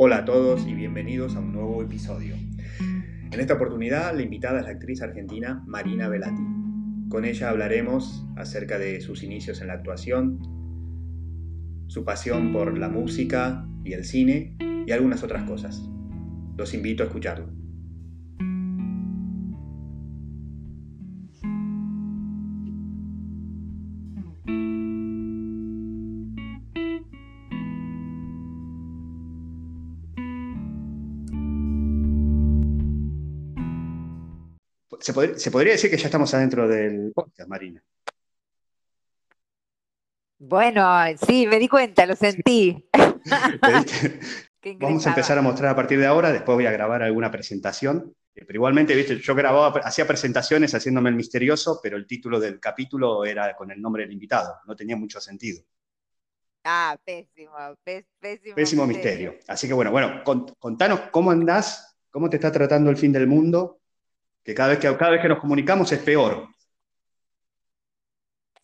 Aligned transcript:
Hola 0.00 0.18
a 0.18 0.24
todos 0.24 0.64
y 0.64 0.74
bienvenidos 0.74 1.34
a 1.34 1.40
un 1.40 1.52
nuevo 1.52 1.82
episodio. 1.82 2.36
En 3.32 3.40
esta 3.40 3.54
oportunidad 3.54 4.14
la 4.14 4.22
invitada 4.22 4.60
es 4.60 4.66
la 4.66 4.70
actriz 4.70 5.02
argentina 5.02 5.64
Marina 5.66 6.08
Velati. 6.08 6.40
Con 7.08 7.24
ella 7.24 7.50
hablaremos 7.50 8.24
acerca 8.36 8.78
de 8.78 9.00
sus 9.00 9.24
inicios 9.24 9.60
en 9.60 9.66
la 9.66 9.72
actuación, 9.72 10.38
su 11.88 12.04
pasión 12.04 12.52
por 12.52 12.78
la 12.78 12.88
música 12.88 13.66
y 13.82 13.92
el 13.94 14.04
cine 14.04 14.56
y 14.86 14.92
algunas 14.92 15.24
otras 15.24 15.42
cosas. 15.50 15.82
Los 16.56 16.74
invito 16.74 17.02
a 17.02 17.06
escucharlo. 17.06 17.48
Se, 35.36 35.50
podría 35.50 35.72
decir 35.72 35.90
que 35.90 35.96
ya 35.96 36.06
estamos 36.06 36.34
adentro 36.34 36.68
del 36.68 37.12
podcast, 37.14 37.48
Marina. 37.48 37.82
Bueno, 40.38 40.86
sí, 41.26 41.46
me 41.46 41.58
di 41.58 41.66
cuenta, 41.66 42.04
lo 42.04 42.14
sentí. 42.14 42.86
Vamos 44.78 45.06
a 45.06 45.10
empezar 45.10 45.38
a 45.38 45.42
mostrar 45.42 45.70
a 45.70 45.76
partir 45.76 45.98
de 45.98 46.06
ahora, 46.06 46.30
después 46.30 46.56
voy 46.56 46.66
a 46.66 46.72
grabar 46.72 47.02
alguna 47.02 47.30
presentación. 47.30 48.14
Eh, 48.34 48.44
pero 48.46 48.58
igualmente, 48.58 48.94
viste, 48.94 49.18
yo 49.18 49.34
grababa, 49.34 49.80
hacía 49.80 50.06
presentaciones 50.06 50.74
haciéndome 50.74 51.08
el 51.08 51.16
misterioso, 51.16 51.80
pero 51.82 51.96
el 51.96 52.06
título 52.06 52.38
del 52.38 52.60
capítulo 52.60 53.24
era 53.24 53.56
con 53.56 53.70
el 53.70 53.80
nombre 53.80 54.02
del 54.02 54.12
invitado, 54.12 54.56
no 54.66 54.76
tenía 54.76 54.96
mucho 54.96 55.22
sentido. 55.22 55.64
Ah, 56.64 56.98
pésimo, 57.02 57.54
pésimo. 57.82 58.54
Pésimo 58.54 58.86
misterio. 58.86 59.36
Así 59.46 59.66
que 59.66 59.72
bueno, 59.72 59.90
bueno, 59.90 60.22
contanos 60.58 61.00
cómo 61.10 61.30
andás, 61.30 61.96
cómo 62.10 62.28
te 62.28 62.36
está 62.36 62.52
tratando 62.52 62.90
el 62.90 62.98
fin 62.98 63.10
del 63.10 63.26
mundo, 63.26 63.77
que 64.48 64.54
cada 64.54 64.70
vez 64.70 64.78
que, 64.78 64.96
cada 64.96 65.10
vez 65.10 65.20
que 65.20 65.28
nos 65.28 65.40
comunicamos 65.40 65.92
es 65.92 65.98
peor. 65.98 66.48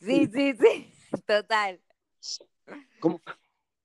Sí, 0.00 0.26
sí, 0.32 0.54
sí, 0.54 0.94
total. 1.26 1.78
¿Cómo? 2.98 3.20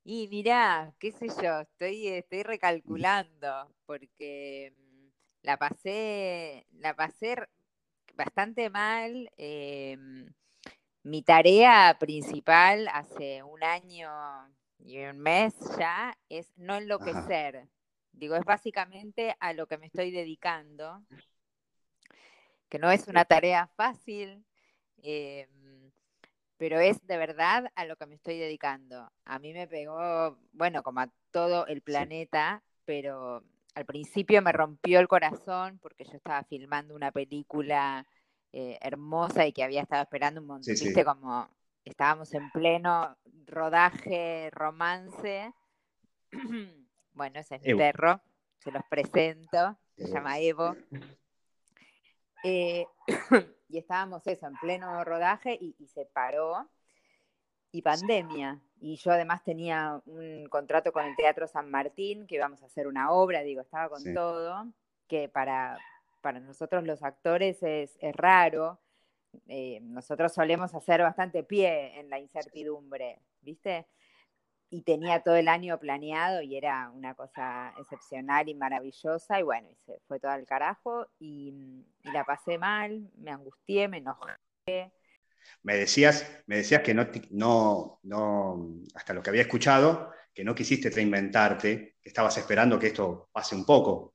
Y 0.06 0.30
mirá, 0.30 0.94
qué 0.98 1.12
sé 1.12 1.28
yo, 1.28 1.60
estoy, 1.60 2.08
estoy 2.08 2.44
recalculando, 2.44 3.76
porque 3.86 4.74
mm, 4.78 5.08
la 5.42 5.58
pasé, 5.58 6.66
la 6.72 6.96
pasé 6.96 7.36
bastante 8.16 8.70
mal. 8.70 9.30
Em, 9.36 10.32
mi 11.04 11.22
tarea 11.22 11.98
principal 12.00 12.88
hace 12.94 13.44
un 13.44 13.62
año 13.62 14.10
y 14.78 15.00
un 15.00 15.20
mes 15.20 15.54
ya 15.78 16.18
es 16.30 16.48
no 16.56 16.78
enloquecer. 16.78 17.68
Digo, 18.14 18.38
es 18.38 18.46
básicamente 18.46 19.36
a 19.42 19.52
lo 19.52 19.68
que 19.68 19.78
me 19.78 19.88
estoy 19.88 20.12
dedicando, 20.12 21.04
que 22.70 22.80
no 22.80 22.92
es 22.92 23.08
una 23.08 23.26
tarea 23.26 23.68
fácil. 23.76 24.46
Em, 25.02 25.92
pero 26.58 26.80
es 26.80 27.06
de 27.08 27.18
verdad 27.18 27.72
a 27.76 27.86
lo 27.86 27.96
que 27.96 28.06
me 28.06 28.16
estoy 28.16 28.38
dedicando. 28.38 29.10
A 29.26 29.40
mí 29.40 29.54
me 29.54 29.68
pegó, 29.68 30.38
bueno, 30.52 30.84
como 30.84 31.00
a 31.00 31.10
todo 31.32 31.66
el 31.68 31.82
planeta, 31.82 32.62
pero 32.86 33.44
al 33.76 33.86
principio 33.86 34.42
me 34.42 34.52
rompió 34.52 35.00
el 35.00 35.08
corazón 35.08 35.80
porque 35.80 36.04
yo 36.04 36.18
estaba 36.18 36.44
filmando 36.44 36.96
una 36.96 37.12
película 37.12 38.06
eh, 38.52 38.78
hermosa 38.82 39.46
y 39.46 39.54
que 39.54 39.64
había 39.64 39.84
estado 39.84 40.04
esperando 40.04 40.42
un 40.42 40.48
montón, 40.48 40.74
viste, 40.74 41.06
como 41.06 41.50
estábamos 41.86 42.34
en 42.34 42.52
pleno 42.52 43.18
rodaje, 43.46 44.50
romance. 44.52 45.54
bueno, 47.14 47.40
ese 47.40 47.56
es 47.56 47.62
mi 47.64 47.76
perro, 47.76 48.22
se 48.58 48.72
los 48.72 48.84
presento, 48.90 49.78
se 49.96 50.08
llama 50.12 50.40
Evo. 50.40 50.76
Eh, 52.44 52.86
y 53.70 53.78
estábamos 53.78 54.26
eso, 54.28 54.48
en 54.48 54.56
pleno 54.56 55.04
rodaje 55.04 55.58
y, 55.60 55.88
se 55.88 56.06
paró. 56.06 56.70
Y 57.72 57.84
pandemia. 57.84 58.60
Y 58.82 58.96
yo 58.96 59.12
además 59.12 59.44
tenía 59.44 60.02
un 60.06 60.48
contrato 60.50 60.92
con 60.92 61.06
el 61.06 61.16
Teatro 61.16 61.48
San 61.48 61.70
Martín, 61.70 62.26
que 62.26 62.36
íbamos 62.36 62.64
a 62.64 62.66
hacer 62.66 62.88
una 62.88 63.12
obra, 63.12 63.44
digo, 63.44 63.62
estaba 63.62 63.90
con 63.90 64.02
todo, 64.14 64.66
que 65.08 65.30
para, 65.30 65.78
para 66.22 66.40
nosotros 66.40 66.84
los 66.84 67.04
actores 67.04 67.62
es, 67.62 67.98
raro. 68.14 68.80
Eh, 69.48 69.80
nosotros 69.82 70.34
solemos 70.34 70.74
hacer 70.74 71.02
bastante 71.04 71.44
pie 71.44 72.00
en 72.00 72.10
la 72.10 72.20
incertidumbre, 72.20 73.22
¿viste? 73.42 73.86
Y 74.72 74.82
tenía 74.84 75.22
todo 75.22 75.36
el 75.36 75.48
año 75.48 75.80
planeado 75.80 76.42
y 76.42 76.56
era 76.56 76.90
una 76.92 77.16
cosa 77.16 77.74
excepcional 77.80 78.50
y 78.50 78.56
maravillosa 78.56 79.40
y 79.40 79.44
bueno, 79.44 79.68
y 79.70 79.76
se 79.86 80.00
fue 80.08 80.20
todo 80.20 80.32
al 80.32 80.46
carajo 80.46 81.08
y, 81.20 81.86
la 82.04 82.24
pasé 82.24 82.58
mal, 82.58 83.10
me 83.18 83.32
angustié, 83.32 83.88
me 83.88 83.98
enojé. 83.98 84.34
Me 85.64 85.76
decías, 85.76 86.44
me 86.48 86.58
decías 86.58 86.82
que 86.82 86.94
no, 86.94 87.08
no, 87.32 88.00
no, 88.04 88.76
hasta 88.96 89.14
lo 89.14 89.22
que 89.22 89.30
había 89.30 89.44
escuchado, 89.44 90.12
que 90.34 90.44
no 90.44 90.56
quisiste 90.56 90.90
reinventarte, 90.90 91.98
que 92.02 92.10
estabas 92.10 92.38
esperando 92.38 92.80
que 92.80 92.88
esto 92.88 93.30
pase 93.32 93.56
un 93.56 93.66
poco. 93.66 94.14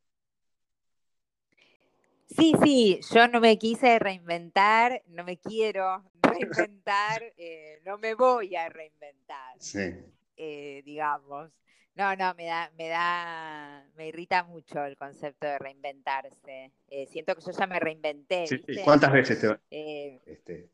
Sí, 2.29 2.53
sí, 2.63 3.01
yo 3.13 3.29
no 3.29 3.41
me 3.41 3.59
quise 3.59 3.99
reinventar, 3.99 5.03
no 5.09 5.25
me 5.25 5.37
quiero 5.37 6.03
reinventar, 6.23 7.23
eh, 7.37 7.81
no 7.85 7.99
me 7.99 8.15
voy 8.15 8.57
a 8.57 8.69
reinventar. 8.69 9.57
Sí. 9.61 9.95
Eh, 10.37 10.83
digamos. 10.85 11.51
No, 11.95 12.17
no, 12.17 12.35
me 12.35 12.47
da, 12.47 12.73
me 12.77 12.89
da, 12.89 13.87
me 13.95 14.09
irrita 14.09 14.43
mucho 14.43 14.85
el 14.85 14.97
concepto 14.97 15.47
de 15.47 15.59
reinventarse. 15.59 16.73
Eh, 16.89 17.07
siento 17.07 17.37
que 17.37 17.43
yo 17.43 17.53
ya 17.53 17.67
me 17.67 17.79
reinventé. 17.79 18.47
¿Cuántas 18.85 19.13
veces 19.13 19.41
te 19.41 19.59
eh, 19.71 20.21
este... 20.27 20.69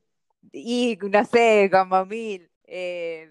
Y 0.52 0.98
no 1.02 1.24
sé, 1.26 1.68
como 1.70 2.06
mil. 2.06 2.50
ya 2.66 3.26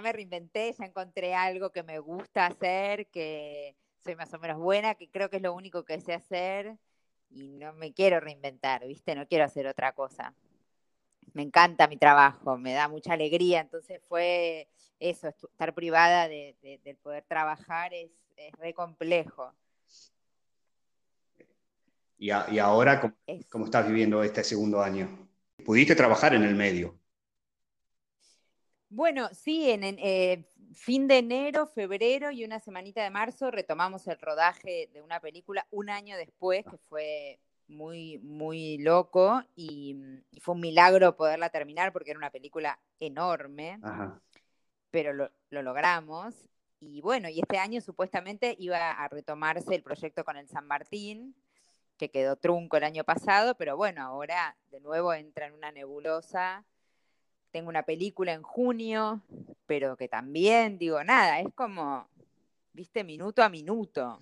me 0.00 0.12
reinventé, 0.12 0.72
ya 0.72 0.86
encontré 0.86 1.34
algo 1.34 1.70
que 1.70 1.84
me 1.84 2.00
gusta 2.00 2.46
hacer, 2.46 3.06
que 3.06 3.76
soy 4.02 4.16
más 4.16 4.34
o 4.34 4.40
menos 4.40 4.58
buena, 4.58 4.96
que 4.96 5.08
creo 5.08 5.30
que 5.30 5.36
es 5.36 5.42
lo 5.42 5.54
único 5.54 5.84
que 5.84 6.00
sé 6.00 6.14
hacer 6.14 6.76
y 7.30 7.58
no 7.58 7.72
me 7.74 7.92
quiero 7.92 8.18
reinventar, 8.18 8.84
¿viste? 8.86 9.14
No 9.14 9.28
quiero 9.28 9.44
hacer 9.44 9.68
otra 9.68 9.92
cosa 9.92 10.34
me 11.34 11.42
encanta 11.42 11.88
mi 11.88 11.96
trabajo, 11.96 12.56
me 12.56 12.72
da 12.72 12.88
mucha 12.88 13.12
alegría, 13.12 13.60
entonces 13.60 14.00
fue 14.08 14.68
eso, 14.98 15.28
estar 15.28 15.74
privada 15.74 16.28
de, 16.28 16.56
del 16.84 16.96
poder 16.96 17.24
trabajar 17.24 17.92
es, 17.92 18.10
es 18.36 18.52
re 18.52 18.72
complejo. 18.72 19.52
¿Y, 22.16 22.30
ahora 22.30 23.00
¿cómo, 23.50 23.64
estás 23.66 23.86
viviendo 23.86 24.22
este 24.22 24.44
segundo 24.44 24.80
año? 24.80 25.28
¿Pudiste 25.64 25.94
trabajar 25.94 26.34
en 26.34 26.44
el 26.44 26.54
medio? 26.54 26.98
Bueno, 28.88 29.28
sí, 29.32 29.70
en, 29.70 29.82
eh, 29.84 30.46
fin 30.72 31.06
de 31.08 31.18
enero, 31.18 31.66
febrero 31.66 32.30
y 32.30 32.44
una 32.44 32.60
semanita 32.60 33.02
de 33.02 33.10
marzo 33.10 33.50
retomamos 33.50 34.06
el 34.06 34.18
rodaje 34.20 34.88
de 34.92 35.02
una 35.02 35.20
película 35.20 35.66
un 35.70 35.90
año 35.90 36.16
después, 36.16 36.64
que 36.64 36.78
fue 36.88 37.40
muy, 37.68 38.18
muy 38.18 38.78
loco 38.78 39.42
y, 39.56 39.96
fue 40.40 40.54
un 40.54 40.60
milagro 40.60 41.16
poderla 41.16 41.48
terminar 41.48 41.92
porque 41.92 42.10
era 42.10 42.18
una 42.18 42.30
película 42.30 42.78
enorme, 43.00 43.80
pero 44.90 45.12
lo, 45.12 45.30
logramos. 45.50 46.34
Y 46.80 47.00
bueno, 47.00 47.28
y 47.28 47.40
este 47.40 47.58
año 47.58 47.80
supuestamente 47.80 48.54
iba 48.58 48.90
a 48.90 49.08
retomarse 49.08 49.74
el 49.74 49.82
proyecto 49.82 50.24
con 50.24 50.36
el 50.36 50.48
San 50.48 50.66
Martín, 50.66 51.34
que 51.96 52.10
quedó 52.10 52.36
trunco 52.36 52.76
el 52.76 52.84
año 52.84 53.04
pasado, 53.04 53.54
pero 53.54 53.76
bueno, 53.76 54.02
ahora 54.02 54.56
de 54.70 54.80
nuevo 54.80 55.14
entra 55.14 55.46
en 55.46 55.54
una 55.54 55.72
nebulosa. 55.72 56.64
Tengo 57.52 57.68
una 57.68 57.84
película 57.84 58.32
en 58.32 58.42
junio, 58.42 59.22
pero 59.66 59.96
que 59.96 60.08
también, 60.08 60.76
digo, 60.76 61.02
nada, 61.04 61.40
es 61.40 61.54
como, 61.54 62.08
viste, 62.72 63.04
minuto 63.04 63.42
a 63.42 63.48
minuto. 63.48 64.18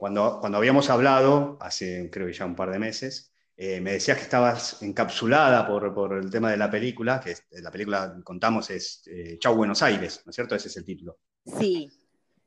Cuando, 0.00 0.40
cuando 0.40 0.56
habíamos 0.56 0.88
hablado, 0.88 1.58
hace 1.60 2.08
creo 2.10 2.26
que 2.26 2.32
ya 2.32 2.46
un 2.46 2.56
par 2.56 2.70
de 2.70 2.78
meses, 2.78 3.34
eh, 3.54 3.82
me 3.82 3.92
decías 3.92 4.16
que 4.16 4.22
estabas 4.22 4.82
encapsulada 4.82 5.66
por, 5.66 5.92
por, 5.92 6.14
el 6.14 6.30
tema 6.30 6.50
de 6.50 6.56
la 6.56 6.70
película, 6.70 7.20
que 7.20 7.34
la 7.60 7.70
película, 7.70 8.18
contamos, 8.24 8.70
es 8.70 9.02
eh, 9.08 9.36
Chau 9.38 9.54
Buenos 9.54 9.82
Aires, 9.82 10.22
¿no 10.24 10.30
es 10.30 10.36
cierto? 10.36 10.54
Ese 10.54 10.68
es 10.68 10.76
el 10.78 10.86
título. 10.86 11.18
Sí. 11.44 11.92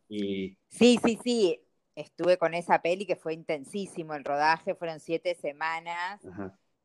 Y... 0.09 0.57
Sí, 0.67 0.99
sí, 1.05 1.19
sí. 1.23 1.61
Estuve 1.93 2.39
con 2.39 2.55
esa 2.55 2.81
peli 2.81 3.05
que 3.05 3.17
fue 3.17 3.35
intensísimo 3.35 4.15
el 4.15 4.25
rodaje, 4.25 4.73
fueron 4.73 4.99
siete 4.99 5.35
semanas, 5.35 6.21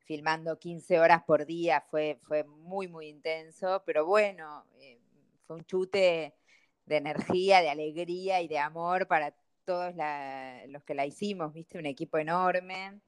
filmando 0.05 0.59
15 0.59 1.01
horas 1.01 1.23
por 1.27 1.47
día, 1.47 1.83
fue, 1.91 2.19
fue 2.25 2.45
muy, 2.45 2.89
muy 2.89 3.09
intenso, 3.09 3.83
pero 3.87 4.05
bueno, 4.05 4.67
eh, 4.83 5.01
fue 5.47 5.57
un 5.57 5.65
chute 5.65 6.35
de 6.85 6.97
energía, 6.99 7.63
de 7.63 7.71
alegría 7.71 8.43
y 8.43 8.49
de 8.49 8.59
amor 8.59 9.07
para 9.07 9.35
todos 9.69 9.95
los 10.69 10.83
que 10.83 10.95
la 10.95 11.05
hicimos, 11.05 11.53
viste, 11.53 11.79
un 11.79 11.85
equipo 11.85 12.17
enorme. 12.17 13.03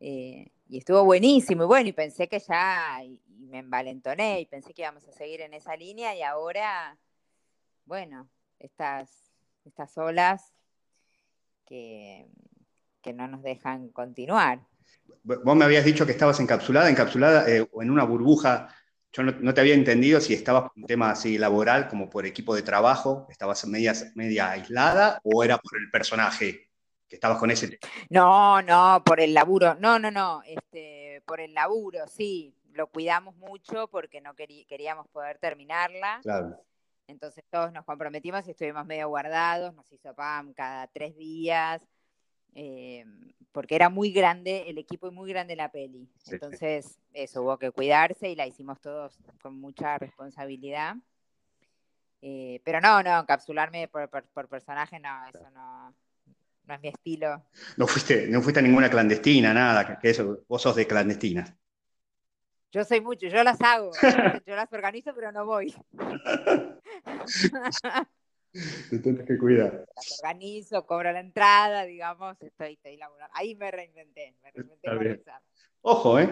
Eh, 0.00 0.50
y 0.70 0.78
estuvo 0.78 1.04
buenísimo. 1.04 1.64
Y 1.64 1.66
bueno, 1.66 1.88
y 1.90 1.92
pensé 1.92 2.28
que 2.28 2.38
ya, 2.38 3.04
y, 3.04 3.20
me 3.26 3.58
envalentoné, 3.58 4.40
y 4.40 4.46
pensé 4.46 4.72
que 4.72 4.80
íbamos 4.80 5.06
a 5.06 5.12
seguir 5.12 5.42
en 5.42 5.52
esa 5.52 5.76
línea, 5.76 6.16
y 6.16 6.22
ahora, 6.22 6.96
bueno, 7.84 8.26
estas 8.58 9.10
estas 9.66 9.98
olas 9.98 10.54
que, 11.66 12.26
que 13.02 13.12
no 13.12 13.28
nos 13.28 13.42
dejan 13.42 13.90
continuar. 13.90 14.60
Vos 15.24 15.56
me 15.56 15.64
habías 15.66 15.84
dicho 15.84 16.06
que 16.06 16.12
estabas 16.12 16.40
encapsulada, 16.40 16.88
encapsulada 16.88 17.50
eh, 17.50 17.68
en 17.82 17.90
una 17.90 18.04
burbuja. 18.04 18.74
Yo 19.16 19.22
no, 19.22 19.54
te 19.54 19.60
había 19.62 19.72
entendido 19.72 20.20
si 20.20 20.34
estabas 20.34 20.64
por 20.64 20.72
un 20.76 20.84
tema 20.84 21.10
así 21.10 21.38
laboral, 21.38 21.88
como 21.88 22.10
por 22.10 22.26
equipo 22.26 22.54
de 22.54 22.60
trabajo, 22.60 23.26
estabas 23.30 23.66
media, 23.66 23.94
media 24.14 24.50
aislada 24.50 25.20
o 25.24 25.42
era 25.42 25.56
por 25.56 25.78
el 25.78 25.90
personaje 25.90 26.68
que 27.08 27.16
estabas 27.16 27.38
con 27.38 27.50
ese. 27.50 27.78
No, 28.10 28.60
no, 28.60 29.02
por 29.06 29.20
el 29.20 29.32
laburo. 29.32 29.74
No, 29.76 29.98
no, 29.98 30.10
no. 30.10 30.42
Este, 30.44 31.22
por 31.24 31.40
el 31.40 31.54
laburo, 31.54 32.06
sí. 32.08 32.54
Lo 32.74 32.88
cuidamos 32.88 33.34
mucho 33.36 33.88
porque 33.88 34.20
no 34.20 34.34
queríamos 34.34 35.08
poder 35.08 35.38
terminarla. 35.38 36.20
Claro. 36.22 36.60
Entonces 37.06 37.42
todos 37.48 37.72
nos 37.72 37.86
comprometimos 37.86 38.46
y 38.46 38.50
estuvimos 38.50 38.84
medio 38.84 39.08
guardados, 39.08 39.72
nos 39.74 39.90
hizo 39.92 40.12
PAM 40.14 40.52
cada 40.52 40.88
tres 40.88 41.16
días, 41.16 41.80
eh, 42.58 43.04
porque 43.52 43.74
era 43.74 43.90
muy 43.90 44.12
grande 44.12 44.64
el 44.66 44.78
equipo 44.78 45.08
y 45.08 45.10
muy 45.10 45.30
grande 45.30 45.56
la 45.56 45.70
peli. 45.70 46.08
Entonces, 46.26 46.98
eso, 47.12 47.42
hubo 47.42 47.58
que 47.58 47.70
cuidarse 47.70 48.30
y 48.30 48.34
la 48.34 48.46
hicimos 48.46 48.80
todos 48.80 49.18
con 49.42 49.60
mucha 49.60 49.98
responsabilidad. 49.98 50.96
Eh, 52.22 52.62
pero 52.64 52.80
no, 52.80 53.02
no, 53.02 53.20
encapsularme 53.20 53.88
por, 53.88 54.08
personaje, 54.48 54.98
no, 54.98 55.28
eso 55.28 55.50
no, 55.50 55.94
no 56.64 56.74
es 56.74 56.80
mi 56.80 56.88
estilo. 56.88 57.44
No 57.76 57.86
fuiste, 57.86 58.26
no 58.26 58.40
fuiste 58.40 58.60
a 58.60 58.62
ninguna 58.62 58.88
clandestina, 58.88 59.52
nada, 59.52 59.98
que 59.98 60.08
eso, 60.08 60.42
vos 60.48 60.62
sos 60.62 60.76
de 60.76 60.86
clandestina. 60.86 61.58
Yo 62.72 62.84
soy 62.84 63.02
mucho, 63.02 63.26
yo 63.26 63.44
las 63.44 63.60
hago, 63.60 63.90
yo 64.46 64.56
las 64.56 64.72
organizo, 64.72 65.14
pero 65.14 65.30
no 65.30 65.44
voy. 65.44 65.74
Te 68.90 68.98
tienes 68.98 69.26
que 69.26 69.38
cuidar. 69.38 69.86
Las 69.94 70.20
organizo, 70.22 70.86
cobro 70.86 71.12
la 71.12 71.20
entrada, 71.20 71.84
digamos, 71.84 72.40
estoy, 72.40 72.74
estoy 72.74 72.96
laburando. 72.96 73.32
Ahí 73.34 73.54
me 73.54 73.70
reinventé, 73.70 74.34
me 74.42 74.50
reinventé 74.50 75.22
Ojo, 75.82 76.18
¿eh? 76.18 76.28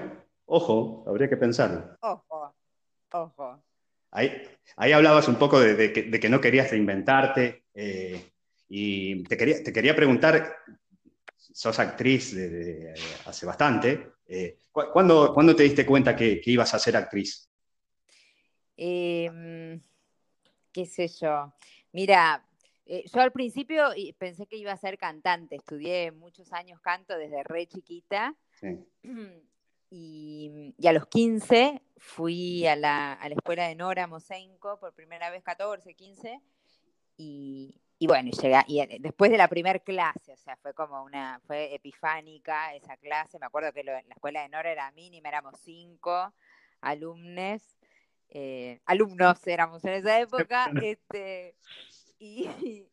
Ojo, 0.47 1.05
habría 1.07 1.29
que 1.29 1.37
pensarlo. 1.37 1.97
Ojo, 2.01 2.55
ojo. 3.13 3.63
Ahí, 4.11 4.31
ahí 4.77 4.93
hablabas 4.93 5.29
un 5.29 5.37
poco 5.37 5.61
de, 5.61 5.93
que, 5.93 6.29
no 6.29 6.41
querías 6.41 6.71
reinventarte 6.71 7.65
eh, 7.75 8.31
y 8.69 9.25
te 9.25 9.37
quería, 9.37 9.63
te 9.63 9.73
quería 9.73 9.97
preguntar, 9.97 10.57
sos 11.37 11.79
actriz 11.79 12.35
de, 12.35 12.95
hace 13.27 13.47
bastante, 13.47 14.13
eh, 14.27 14.59
¿cuándo, 14.71 15.57
te 15.57 15.65
diste 15.65 15.85
cuenta 15.85 16.15
que, 16.15 16.41
que 16.41 16.51
ibas 16.51 16.75
a 16.75 16.79
ser 16.79 16.97
actriz? 16.97 17.49
Eh, 18.77 19.81
qué 20.73 20.87
sé 20.87 21.09
yo. 21.09 21.55
Mira, 21.95 22.45
eh, 22.87 23.05
yo 23.07 23.21
al 23.21 23.31
principio 23.31 23.91
pensé 24.19 24.47
que 24.47 24.57
iba 24.57 24.73
a 24.73 24.77
ser 24.77 24.99
cantante, 24.99 25.55
estudié 25.55 26.11
muchos 26.11 26.53
años 26.53 26.81
canto 26.81 27.17
desde 27.17 27.45
re 27.45 27.67
chiquita. 27.69 28.35
Y, 29.97 30.75
a 30.85 30.93
los 30.93 31.07
15 31.07 31.81
fui 31.99 32.67
a 32.67 32.75
la, 32.75 33.17
escuela 33.31 33.69
de 33.69 33.77
Nora 33.77 34.09
Mosenko 34.09 34.81
por 34.81 34.93
primera 34.93 35.31
vez, 35.31 35.45
14, 35.45 35.95
15, 35.95 36.41
y, 37.17 37.81
bueno, 38.01 38.33
llegué, 38.33 38.61
y 38.67 38.81
eh, 38.81 38.97
después 38.99 39.31
de 39.31 39.39
la 39.39 39.47
primera 39.47 39.79
clase, 39.79 40.33
o 40.33 40.37
sea, 40.37 40.57
fue 40.57 40.75
como 40.75 41.05
una, 41.05 41.41
fue 41.47 41.77
epifánica 41.77 42.75
esa 42.75 42.97
clase, 42.97 43.39
me 43.39 43.47
acuerdo 43.47 43.73
que 43.73 43.85
la 43.85 44.01
escuela 44.01 44.43
de 44.43 44.49
Nora 44.49 44.73
era 44.73 44.91
mínima, 44.91 45.29
éramos 45.29 45.61
cinco 45.61 46.35
alumnos, 46.81 47.63
eh, 48.31 48.81
alumnos 48.87 49.47
éramos 49.47 49.85
en 49.85 49.95
esa 49.95 50.21
época, 50.21 50.67
este, 50.83 51.57
y, 52.19 52.89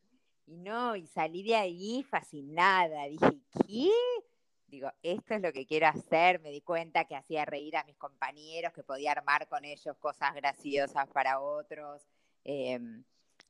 no, 0.48 0.95
y 0.95 1.07
salí 1.07 1.44
de 1.44 1.56
ahí 1.56 2.04
fascinada, 2.04 3.06
dije, 3.06 3.39
¿qué? 3.68 3.89
Digo, 4.68 4.89
esto 5.04 5.33
es 5.33 5.42
lo 5.42 5.51
que 5.51 5.66
quiero 5.66 5.88
hacer, 5.88 6.39
me 6.39 6.50
di 6.50 6.62
cuenta 6.62 7.06
que 7.06 7.16
hacía 7.16 7.44
reír 7.44 7.75
a 7.75 7.83
mis 7.83 7.98
compañeros, 7.98 8.72
que 8.72 8.83
podía 8.83 9.12
armar 9.12 9.48
con 9.48 9.66
ellos 9.66 9.98
cosas 9.98 10.33
graciosas 10.33 11.10
para 11.10 11.42
otros, 11.42 12.07
em, 12.44 13.04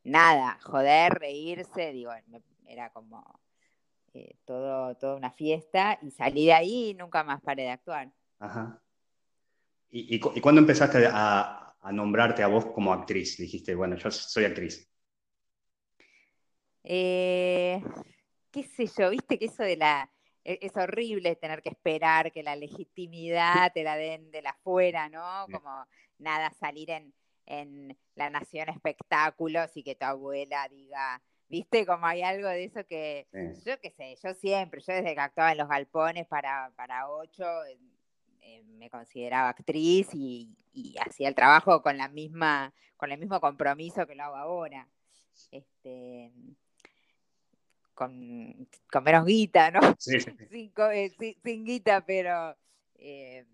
nada, 0.03 0.57
joder, 0.63 1.13
reírse, 1.13 1.91
digo, 1.91 2.11
era 2.65 2.89
como 2.91 3.39
eh, 4.13 4.35
todo, 4.45 4.95
toda 4.95 5.15
una 5.15 5.31
fiesta, 5.31 5.99
y 6.01 6.11
salí 6.11 6.47
de 6.47 6.53
ahí 6.53 6.89
y 6.89 6.93
nunca 6.95 7.23
más 7.23 7.41
paré 7.41 7.63
de 7.63 7.71
actuar. 7.71 8.11
Ajá. 8.39 8.81
¿Y, 9.89 10.15
y, 10.15 10.21
y 10.35 10.41
cuándo 10.41 10.61
empezaste 10.61 11.07
a, 11.11 11.70
a 11.81 11.91
nombrarte 11.91 12.43
a 12.43 12.47
vos 12.47 12.65
como 12.67 12.93
actriz? 12.93 13.37
Dijiste, 13.37 13.75
bueno, 13.75 13.95
yo 13.97 14.11
soy 14.11 14.45
actriz. 14.45 14.87
Eh, 16.83 17.81
qué 18.51 18.63
sé 18.63 18.87
yo, 18.97 19.09
viste 19.09 19.37
que 19.37 19.45
eso 19.45 19.63
de 19.63 19.77
la... 19.77 20.09
E, 20.43 20.59
es 20.61 20.75
horrible 20.75 21.35
tener 21.35 21.61
que 21.61 21.69
esperar 21.69 22.31
que 22.31 22.43
la 22.43 22.55
legitimidad 22.55 23.71
te 23.73 23.83
la 23.83 23.95
den 23.95 24.31
de 24.31 24.41
la 24.41 24.51
afuera, 24.51 25.09
¿no? 25.09 25.45
Como 25.51 25.85
nada, 26.17 26.51
salir 26.59 26.89
en, 26.91 27.13
La 28.15 28.29
Nación 28.29 28.69
Espectáculos 28.69 29.75
y 29.75 29.83
que 29.83 29.95
tu 29.95 30.05
abuela 30.05 30.67
diga, 30.69 31.21
¿viste? 31.49 31.85
Como 31.85 32.05
hay 32.05 32.21
algo 32.21 32.47
de 32.47 32.63
eso 32.65 32.85
que, 32.85 33.27
yo 33.65 33.79
qué 33.81 33.91
sé, 33.91 34.15
yo 34.23 34.33
siempre, 34.33 34.81
yo 34.81 34.93
desde 34.93 35.13
que 35.13 35.19
actuaba 35.19 35.51
en 35.51 35.57
los 35.57 35.67
galpones 35.67 36.27
para, 36.27 36.71
para 36.75 37.09
ocho, 37.09 37.43
eh, 38.41 38.63
me 38.63 38.89
consideraba 38.89 39.49
actriz 39.49 40.09
y, 40.13 40.57
hacía 41.05 41.27
el 41.27 41.35
trabajo 41.35 41.81
con 41.81 41.97
la 41.97 42.07
misma, 42.07 42.73
con 42.95 43.11
el 43.11 43.19
mismo 43.19 43.39
compromiso 43.41 44.07
que 44.07 44.15
lo 44.15 44.23
hago 44.23 44.35
ahora. 44.37 44.87
Este, 45.51 46.31
con, 47.93 48.67
menos 49.03 49.25
guita, 49.25 49.71
¿no? 49.71 49.79
Eh, 50.93 51.11
sin, 51.43 51.65
guita, 51.65 52.05
pero 52.05 52.57
eh, 52.95 53.45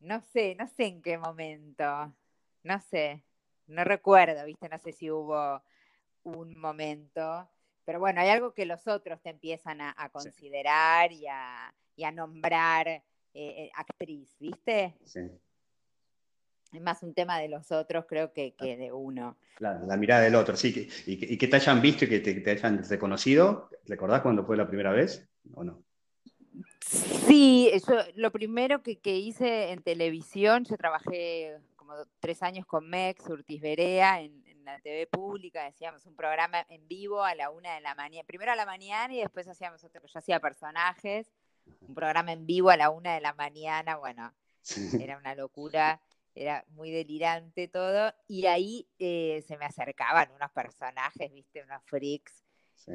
no 0.00 0.20
sé, 0.20 0.54
no 0.56 0.66
sé 0.68 0.86
en 0.86 1.02
qué 1.02 1.16
momento, 1.16 2.14
no 2.62 2.80
sé, 2.80 3.24
no 3.66 3.84
recuerdo, 3.84 4.44
¿viste? 4.44 4.68
No 4.68 4.78
sé 4.78 4.92
si 4.92 5.10
hubo 5.10 5.62
un 6.24 6.58
momento, 6.58 7.48
pero 7.84 7.98
bueno, 7.98 8.20
hay 8.20 8.28
algo 8.28 8.52
que 8.52 8.66
los 8.66 8.86
otros 8.86 9.22
te 9.22 9.30
empiezan 9.30 9.80
a, 9.80 10.10
considerar 10.10 11.12
y 11.12 11.26
a 11.26 12.12
nombrar 12.12 13.02
eh, 13.34 13.64
eh, 13.64 13.70
actriz, 13.74 14.36
¿viste? 14.38 14.96
Sí. 15.04 15.20
Es 16.72 16.82
más 16.82 17.02
un 17.02 17.14
tema 17.14 17.38
de 17.38 17.48
los 17.48 17.72
otros, 17.72 18.04
creo 18.06 18.32
que, 18.32 18.54
que 18.54 18.76
de 18.76 18.92
uno. 18.92 19.38
Claro, 19.54 19.86
la 19.86 19.96
mirada 19.96 20.22
del 20.22 20.34
otro, 20.34 20.54
sí. 20.54 20.88
y, 21.06 21.38
que, 21.38 21.48
te 21.48 21.56
hayan 21.56 21.80
visto 21.80 22.04
y 22.04 22.08
que 22.08 22.20
te, 22.20 22.50
hayan 22.50 22.84
reconocido. 22.86 23.70
¿Recordás 23.86 24.20
cuándo 24.20 24.44
fue 24.44 24.56
la 24.56 24.68
primera 24.68 24.92
vez 24.92 25.26
o 25.54 25.64
no? 25.64 25.82
Sí, 26.80 27.70
yo, 27.86 27.96
lo 28.16 28.30
primero 28.30 28.82
que, 28.82 29.16
hice 29.16 29.72
en 29.72 29.82
televisión, 29.82 30.64
yo 30.64 30.76
trabajé 30.76 31.56
como 31.76 31.94
tres 32.20 32.42
años 32.42 32.66
con 32.66 32.88
Mex, 32.88 33.26
Urtis 33.28 33.60
Berea, 33.60 34.20
en, 34.20 34.46
la 34.64 34.78
TV 34.80 35.06
pública, 35.06 35.64
decíamos 35.64 36.04
un 36.04 36.14
programa 36.14 36.66
en 36.68 36.86
vivo 36.86 37.22
a 37.22 37.34
la 37.34 37.48
una 37.48 37.76
de 37.76 37.80
la 37.80 37.94
mañana, 37.94 38.22
primero 38.26 38.52
a 38.52 38.54
la 38.54 38.66
mañana 38.66 39.14
y 39.14 39.20
después 39.20 39.48
hacíamos 39.48 39.82
otro, 39.82 40.06
yo 40.06 40.18
hacía 40.18 40.40
personajes 40.40 41.32
un 41.80 41.94
programa 41.94 42.32
en 42.32 42.46
vivo 42.46 42.70
a 42.70 42.76
la 42.76 42.90
una 42.90 43.14
de 43.14 43.20
la 43.20 43.34
mañana, 43.34 43.96
bueno, 43.96 44.32
era 45.00 45.18
una 45.18 45.34
locura, 45.34 46.00
era 46.34 46.64
muy 46.68 46.90
delirante 46.90 47.68
todo, 47.68 48.12
y 48.26 48.46
ahí 48.46 48.88
eh, 48.98 49.42
se 49.46 49.56
me 49.56 49.64
acercaban 49.64 50.30
unos 50.32 50.50
personajes, 50.52 51.32
viste, 51.32 51.62
unos 51.62 51.82
freaks, 51.84 52.44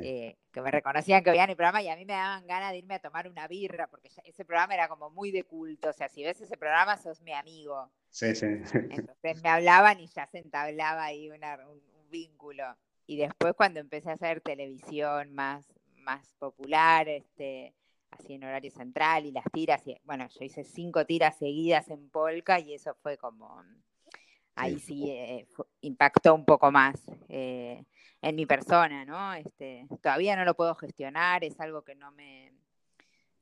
eh, 0.02 0.38
que 0.52 0.62
me 0.62 0.72
reconocían 0.72 1.24
que 1.24 1.30
veían 1.30 1.50
el 1.50 1.56
programa 1.56 1.82
y 1.82 1.90
a 1.90 1.96
mí 1.96 2.06
me 2.06 2.14
daban 2.14 2.48
ganas 2.48 2.72
de 2.72 2.78
irme 2.78 2.96
a 2.96 3.00
tomar 3.00 3.28
una 3.28 3.48
birra, 3.48 3.88
porque 3.88 4.10
ese 4.24 4.46
programa 4.46 4.74
era 4.74 4.88
como 4.88 5.10
muy 5.10 5.32
de 5.32 5.44
culto, 5.44 5.90
o 5.90 5.94
sea, 5.94 6.10
si 6.10 6.24
ves 6.24 6.42
ese 6.42 6.58
programa 6.58 6.98
sos 6.98 7.22
mi 7.22 7.34
amigo. 7.34 7.92
Sí, 8.10 8.36
sí. 8.36 8.46
Entonces 8.46 9.42
me 9.44 9.50
hablaban 9.50 10.00
y 10.00 10.08
ya 10.08 10.26
se 10.28 10.40
entablaba 10.40 11.04
ahí 11.04 11.30
un, 11.30 11.42
vínculo. 12.10 12.64
Y 13.08 13.18
después 13.18 13.54
cuando 13.56 13.80
empecé 13.80 14.12
a 14.12 14.14
hacer 14.14 14.40
televisión 14.42 15.34
más, 15.34 15.66
más 15.96 16.34
popular, 16.36 17.10
este, 17.10 17.74
así 18.20 18.34
en 18.34 18.44
horario 18.44 18.72
central 18.72 19.26
y 19.26 19.32
las 19.32 19.46
tiras, 19.52 19.86
y, 19.86 19.98
bueno, 20.04 20.28
yo 20.28 20.46
hice 20.46 20.64
cinco 20.64 21.06
tiras 21.06 21.38
seguidas 21.38 21.90
en 21.90 22.10
polka 22.10 22.60
y 22.60 22.74
eso 22.74 22.96
fue 23.02 23.18
como, 23.18 23.64
ahí 24.56 24.80
sí, 24.80 25.10
eh, 25.10 25.48
impactó 25.82 26.34
un 26.36 26.46
poco 26.46 26.72
más 26.72 27.02
eh, 27.30 27.84
en 28.22 28.36
mi 28.36 28.46
persona, 28.46 29.06
¿no? 29.06 29.34
Este, 29.34 29.88
todavía 30.02 30.36
no 30.36 30.46
lo 30.46 30.56
puedo 30.56 30.76
gestionar, 30.76 31.44
es 31.44 31.60
algo 31.60 31.84
que 31.84 31.96
no 31.96 32.12
me, 32.12 32.54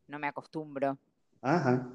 no 0.08 0.20
me 0.20 0.28
acostumbro. 0.28 0.98
Ajá. 1.42 1.88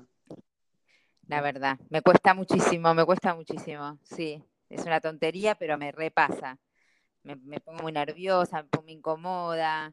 La 1.29 1.41
verdad, 1.41 1.79
me 1.91 2.03
cuesta 2.03 2.35
muchísimo, 2.35 2.95
me 2.95 3.05
cuesta 3.05 3.35
muchísimo, 3.35 3.99
sí, 4.05 4.43
es 4.69 4.85
una 4.85 5.01
tontería, 5.01 5.55
pero 5.55 5.77
me 5.77 5.93
repasa. 5.93 6.59
Me, 7.23 7.35
me 7.35 7.59
pongo 7.59 7.83
muy 7.83 7.91
nerviosa, 7.91 8.63
me 8.63 8.69
pongo 8.69 8.85
muy 8.85 8.93
incómoda, 8.93 9.93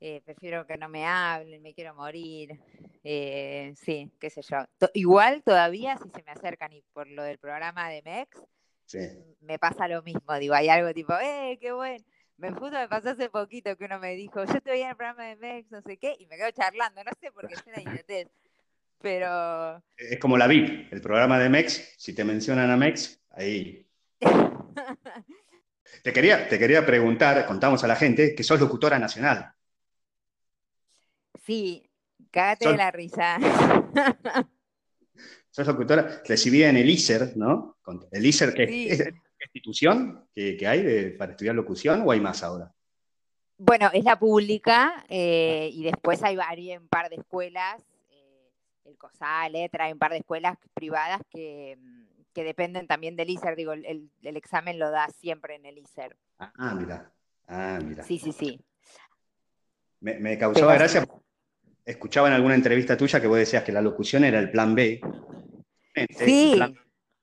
eh, 0.00 0.22
prefiero 0.24 0.66
que 0.66 0.78
no 0.78 0.88
me 0.88 1.04
hablen, 1.04 1.60
me 1.60 1.74
quiero 1.74 1.94
morir, 1.94 2.58
eh, 3.04 3.74
sí, 3.76 4.10
qué 4.18 4.30
sé 4.30 4.40
yo. 4.42 4.56
igual 4.94 5.42
todavía 5.42 5.98
si 5.98 6.08
se 6.08 6.22
me 6.22 6.32
acercan 6.32 6.72
y 6.72 6.82
por 6.94 7.06
lo 7.06 7.22
del 7.22 7.38
programa 7.38 7.90
de 7.90 8.00
MEX, 8.02 8.42
me 9.40 9.58
pasa 9.58 9.88
lo 9.88 10.02
mismo, 10.02 10.38
digo, 10.38 10.54
hay 10.54 10.68
algo 10.70 10.92
tipo, 10.94 11.12
eh, 11.20 11.58
qué 11.60 11.72
bueno, 11.72 12.02
me 12.38 12.50
justo 12.50 12.70
me 12.70 12.88
pasó 12.88 13.10
hace 13.10 13.28
poquito 13.28 13.76
que 13.76 13.84
uno 13.84 13.98
me 13.98 14.16
dijo, 14.16 14.42
yo 14.44 14.60
te 14.62 14.70
voy 14.70 14.80
en 14.80 14.88
el 14.88 14.96
programa 14.96 15.26
de 15.26 15.36
Mex, 15.36 15.70
no 15.70 15.82
sé 15.82 15.98
qué, 15.98 16.16
y 16.18 16.26
me 16.26 16.36
quedo 16.36 16.50
charlando, 16.50 17.04
no 17.04 17.10
sé 17.20 17.30
por 17.30 17.46
qué 17.46 17.54
es 17.54 17.64
una 17.66 17.82
idiotez, 17.82 18.28
pero... 19.02 19.82
Es 19.96 20.18
como 20.18 20.38
la 20.38 20.46
VIP, 20.46 20.92
el 20.92 21.02
programa 21.02 21.38
de 21.38 21.50
Mex, 21.50 21.94
si 21.98 22.14
te 22.14 22.24
mencionan 22.24 22.70
a 22.70 22.76
Mex, 22.76 23.20
ahí... 23.32 23.86
te, 26.02 26.12
quería, 26.12 26.48
te 26.48 26.58
quería 26.58 26.86
preguntar, 26.86 27.44
contamos 27.44 27.84
a 27.84 27.86
la 27.86 27.96
gente, 27.96 28.34
que 28.34 28.42
sos 28.42 28.58
locutora 28.58 28.98
nacional. 28.98 29.54
Sí, 31.50 31.90
cágate 32.30 32.68
de 32.68 32.76
la 32.76 32.92
risa. 32.92 33.36
sos 35.50 35.66
locutora, 35.66 36.22
recibida 36.24 36.68
en 36.68 36.76
el 36.76 36.88
ISER, 36.88 37.36
¿no? 37.36 37.76
El 38.12 38.24
ISER, 38.24 38.54
que 38.54 38.92
es, 38.92 39.12
institución 39.40 40.28
que, 40.32 40.64
hay 40.64 41.10
para 41.18 41.32
estudiar 41.32 41.56
locución 41.56 42.02
o 42.06 42.12
hay 42.12 42.20
más 42.20 42.44
ahora? 42.44 42.72
Bueno, 43.58 43.90
es 43.92 44.04
la 44.04 44.16
pública 44.16 45.04
eh, 45.08 45.70
y 45.72 45.82
después 45.82 46.22
hay, 46.22 46.36
varios, 46.36 46.80
un 46.80 46.86
par 46.86 47.10
de 47.10 47.16
escuelas, 47.16 47.82
eh, 48.12 48.52
el 48.84 48.96
COSAL, 48.96 49.50
Letra, 49.50 49.86
hay 49.86 49.92
un 49.92 49.98
par 49.98 50.12
de 50.12 50.18
escuelas 50.18 50.56
privadas 50.72 51.20
que, 51.28 51.76
dependen 52.32 52.86
también 52.86 53.16
del 53.16 53.28
ISER. 53.28 53.56
Digo, 53.56 53.72
el, 53.72 54.12
examen 54.22 54.78
lo 54.78 54.92
da 54.92 55.08
siempre 55.08 55.56
en 55.56 55.66
el 55.66 55.78
ISER. 55.78 56.16
Ah, 56.38 56.76
mira. 56.78 57.12
Ah, 57.48 57.80
mira. 57.84 58.04
Sí, 58.04 58.20
sí, 58.20 58.30
sí. 58.30 58.60
Me, 59.98 60.14
me 60.14 60.38
causaba 60.38 60.74
gracia. 60.74 61.06
Escuchaba 61.90 62.28
en 62.28 62.34
alguna 62.34 62.54
entrevista 62.54 62.96
tuya 62.96 63.20
que 63.20 63.26
vos 63.26 63.38
decías 63.38 63.64
que 63.64 63.72
la 63.72 63.82
locución 63.82 64.22
era 64.22 64.38
el 64.38 64.50
plan 64.50 64.76
B. 64.76 65.00
Sí. 66.16 66.58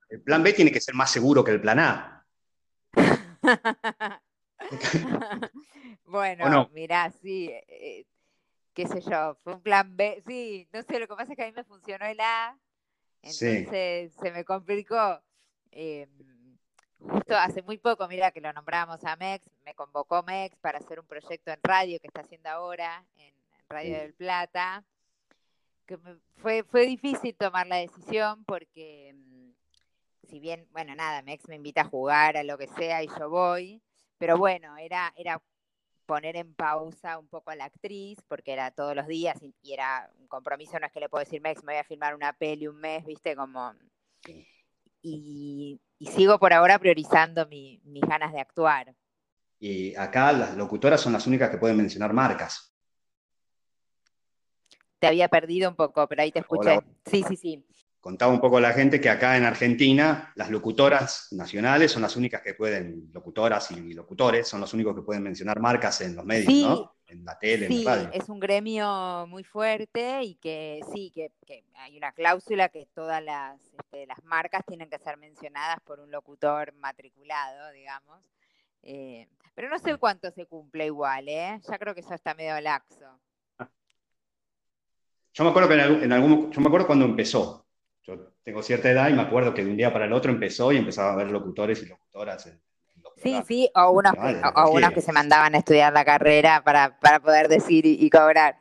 El 0.10 0.22
plan 0.22 0.44
B 0.44 0.54
tiene 0.54 0.72
que 0.72 0.82
ser 0.82 0.94
más 0.94 1.10
seguro 1.10 1.44
que 1.44 1.52
el 1.52 1.62
plan 1.62 1.80
A. 1.80 2.26
bueno, 6.06 6.70
mirá, 6.74 7.12
sí, 7.22 7.50
eh, 7.50 8.06
qué 8.74 8.88
sé 8.88 9.00
yo, 9.02 9.38
fue 9.44 9.54
un 9.54 9.62
plan 9.62 9.96
B, 9.96 10.22
sí, 10.28 10.68
no 10.74 10.82
sé, 10.84 11.00
lo 11.00 11.08
que 11.08 11.16
pasa 11.16 11.32
es 11.32 11.38
que 11.38 11.44
a 11.44 11.48
mí 11.48 11.54
me 11.54 11.64
funcionó 11.64 12.06
el 12.06 12.20
A, 12.20 12.58
entonces 13.22 14.14
se 14.20 14.32
me 14.32 14.44
complicó. 14.44 15.22
Em, 15.72 16.10
justo 17.00 17.38
hace 17.38 17.62
muy 17.62 17.78
poco, 17.78 18.08
mira 18.08 18.32
que 18.32 18.42
lo 18.42 18.52
nombramos 18.52 19.04
a 19.06 19.16
Mex, 19.16 19.46
me 19.64 19.76
convocó 19.76 20.24
Mex 20.24 20.58
para 20.58 20.80
hacer 20.80 21.00
un 21.00 21.06
proyecto 21.06 21.52
en 21.52 21.60
radio 21.64 22.00
que 22.00 22.08
está 22.08 22.22
haciendo 22.22 22.50
ahora, 22.50 23.06
en, 23.18 23.37
Radio 23.70 23.98
del 23.98 24.14
Plata, 24.14 24.84
que 25.86 25.98
fue, 26.38 26.64
fue 26.64 26.86
difícil 26.86 27.36
tomar 27.36 27.68
la 27.68 27.78
decisión 27.78 28.44
porque 28.46 29.16
si 30.30 30.40
bien, 30.40 30.68
bueno, 30.72 30.96
nada, 30.96 31.22
mi 31.22 31.34
ex 31.34 31.48
me 31.48 31.56
invita 31.56 31.82
a 31.82 31.90
jugar 31.90 32.38
a 32.38 32.44
lo 32.44 32.58
que 32.58 32.68
sea 32.68 33.04
y 33.04 33.08
yo 33.08 33.30
voy, 33.30 33.82
pero 34.18 34.38
bueno, 34.38 34.78
era, 34.78 35.14
era 35.16 35.42
poner 36.06 36.36
en 36.36 36.54
pausa 36.54 37.18
un 37.18 37.28
poco 37.28 37.52
a 37.52 37.56
la 37.56 37.66
actriz, 37.66 38.18
porque 38.28 38.54
era 38.54 38.72
todos 38.72 38.96
los 38.96 39.08
días 39.08 39.38
y, 39.42 39.54
era 39.72 40.10
un 40.20 40.28
compromiso, 40.28 40.80
no 40.80 40.88
es 40.88 40.92
que 40.92 41.00
le 41.00 41.10
puedo 41.10 41.24
decir, 41.24 41.42
Mex, 41.42 41.64
me 41.64 41.74
voy 41.74 41.80
a 41.80 41.84
filmar 41.84 42.16
una 42.16 42.34
peli 42.34 42.68
un 42.68 42.78
mes, 42.78 43.06
viste, 43.06 43.36
como... 43.36 43.74
Y, 45.02 45.80
sigo 46.00 46.40
por 46.40 46.54
ahora 46.54 46.80
priorizando 46.80 47.48
mis 47.48 48.02
ganas 48.02 48.32
de 48.34 48.40
actuar. 48.40 48.94
Y 49.60 49.96
acá 49.96 50.32
las 50.32 50.56
locutoras 50.56 51.02
son 51.02 51.14
las 51.14 51.26
únicas 51.26 51.50
que 51.50 51.58
pueden 51.58 51.78
mencionar 51.78 52.14
marcas. 52.14 52.77
Te 55.00 55.08
había 55.08 55.28
perdido 55.28 55.70
un 55.70 55.76
poco, 55.76 56.08
pero 56.08 56.22
ahí 56.22 56.32
te 56.32 56.40
escuché. 56.40 56.80
Sí, 57.06 57.24
sí, 57.28 57.36
sí 57.36 57.64
contaba 58.08 58.32
un 58.32 58.40
poco 58.40 58.56
a 58.56 58.62
la 58.62 58.72
gente 58.72 59.02
que 59.02 59.10
acá 59.10 59.36
en 59.36 59.44
Argentina 59.44 60.32
las 60.36 60.50
locutoras 60.50 61.28
nacionales 61.32 61.92
son 61.92 62.02
las 62.02 62.16
únicas 62.16 62.42
que 62.42 62.54
pueden, 62.54 63.10
locutoras 63.12 63.70
y 63.72 63.94
locutores, 63.94 64.48
son 64.48 64.62
los 64.62 64.74
únicos 64.74 64.96
que 64.96 65.02
pueden 65.02 65.24
mencionar 65.24 65.60
marcas 65.60 66.00
en 66.00 66.16
los 66.16 66.24
medios, 66.24 66.54
¿no? 66.54 66.96
En 67.06 67.26
la 67.26 67.38
tele, 67.38 67.66
en 67.66 67.84
la 67.84 67.96
radio. 67.96 68.10
Es 68.14 68.30
un 68.30 68.40
gremio 68.40 69.28
muy 69.28 69.44
fuerte 69.44 70.24
y 70.24 70.36
que 70.36 70.80
sí, 70.94 71.12
que, 71.14 71.34
hay 71.76 71.98
una 71.98 72.14
cláusula 72.14 72.70
que 72.70 72.88
todas 72.94 73.22
las, 73.22 73.60
este, 73.78 74.08
las 74.08 74.24
marcas 74.24 74.64
tienen 74.66 74.90
que 74.90 75.00
ser 75.00 75.18
mencionadas 75.18 75.82
por 75.84 76.00
un 76.00 76.10
locutor 76.10 76.74
matriculado, 76.76 77.74
digamos. 77.74 78.24
Eh, 78.84 79.28
pero 79.54 79.70
no 79.70 79.80
sé 79.80 79.98
cuánto 79.98 80.32
se 80.32 80.46
cumple 80.46 80.86
igual, 80.86 81.28
¿eh? 81.28 81.60
Ya 81.70 81.78
creo 81.78 81.94
que 81.94 82.00
eso 82.00 82.14
está 82.14 82.34
medio 82.34 82.58
laxo. 82.62 83.20
Yo 85.38 85.44
me 85.44 85.52
acuerdo 85.52 85.70
que 85.70 85.76
en, 85.76 86.12
algún, 86.12 86.52
yo 86.52 86.62
me 86.62 86.68
acuerdo 86.68 86.88
cuando 86.88 87.06
empezó, 87.06 87.68
yo 88.02 88.34
tengo 88.44 88.64
cierta 88.64 88.90
edad 88.90 89.08
y 89.10 89.14
me 89.14 89.22
acuerdo 89.22 89.54
que 89.54 89.64
de 89.64 89.70
un 89.70 89.78
día 89.78 89.94
para 89.94 90.06
el 90.06 90.14
otro 90.14 90.32
empezó 90.32 90.72
y 90.72 90.78
empezaba 90.78 91.14
a 91.14 91.16
ver 91.16 91.30
locutores 91.30 91.84
y 91.84 91.86
locutoras. 91.86 92.52
sí, 93.18 93.40
sí, 93.48 93.70
o 93.76 93.92
unos, 93.92 94.14
o, 94.56 94.72
unos 94.72 94.92
que 94.94 95.02
se 95.02 95.12
mandaban 95.12 95.54
a 95.54 95.60
estudiar 95.60 95.94
la 95.94 96.04
carrera 96.04 96.64
para, 96.64 96.98
poder 97.22 97.50
decir 97.50 97.86
y, 97.86 98.10
cobrar. 98.10 98.60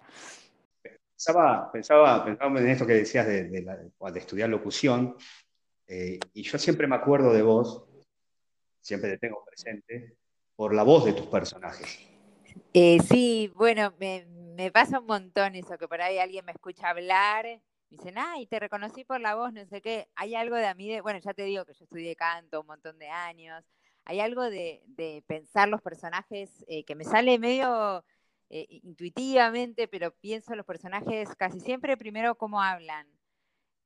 Pensaba, 0.82 1.72
pensaba, 1.72 2.22
pensaba, 2.22 2.60
en 2.60 2.68
esto 2.68 2.86
que 2.86 2.92
decías 2.92 3.26
de, 3.26 3.44
de, 3.44 4.18
estudiar 4.18 4.50
locución, 4.50 5.16
eh, 5.86 6.20
y 6.34 6.42
yo 6.42 6.58
siempre 6.58 6.86
me 6.86 6.96
acuerdo 6.96 7.32
de 7.32 7.40
vos, 7.40 7.86
siempre 8.82 9.08
te 9.12 9.16
tengo 9.16 9.42
presente, 9.46 10.14
por 10.54 10.74
la 10.74 10.82
voz 10.82 11.06
de 11.06 11.14
tus 11.14 11.26
personajes. 11.28 12.06
Eh, 12.74 12.98
sí, 13.08 13.50
bueno, 13.54 13.94
me, 13.98 14.26
me 14.56 14.72
pasa 14.72 15.00
un 15.00 15.06
montón 15.06 15.54
eso, 15.54 15.78
que 15.78 15.88
por 15.88 16.00
ahí 16.00 16.18
alguien 16.18 16.44
me 16.44 16.52
escucha 16.52 16.90
hablar 16.90 17.60
dicen, 17.90 18.18
ay, 18.18 18.46
te 18.46 18.58
reconocí 18.58 19.04
por 19.04 19.20
la 19.20 19.34
voz, 19.34 19.52
no 19.52 19.64
sé 19.66 19.80
qué. 19.80 20.08
Hay 20.14 20.34
algo 20.34 20.56
de 20.56 20.66
a 20.66 20.74
mí, 20.74 20.88
de, 20.88 21.00
bueno, 21.00 21.18
ya 21.18 21.34
te 21.34 21.44
digo 21.44 21.64
que 21.64 21.74
yo 21.74 21.84
estudié 21.84 22.16
canto 22.16 22.60
un 22.60 22.66
montón 22.66 22.98
de 22.98 23.08
años. 23.08 23.64
Hay 24.04 24.20
algo 24.20 24.42
de, 24.42 24.82
pensar 25.26 25.68
los 25.68 25.82
personajes 25.82 26.64
eh, 26.68 26.84
que 26.84 26.94
me 26.94 27.04
sale 27.04 27.38
medio 27.38 28.04
eh, 28.50 28.66
intuitivamente, 28.68 29.88
pero 29.88 30.12
pienso 30.12 30.54
los 30.54 30.66
personajes 30.66 31.28
casi 31.36 31.60
siempre 31.60 31.96
primero 31.96 32.36
cómo 32.36 32.62
hablan. 32.62 33.06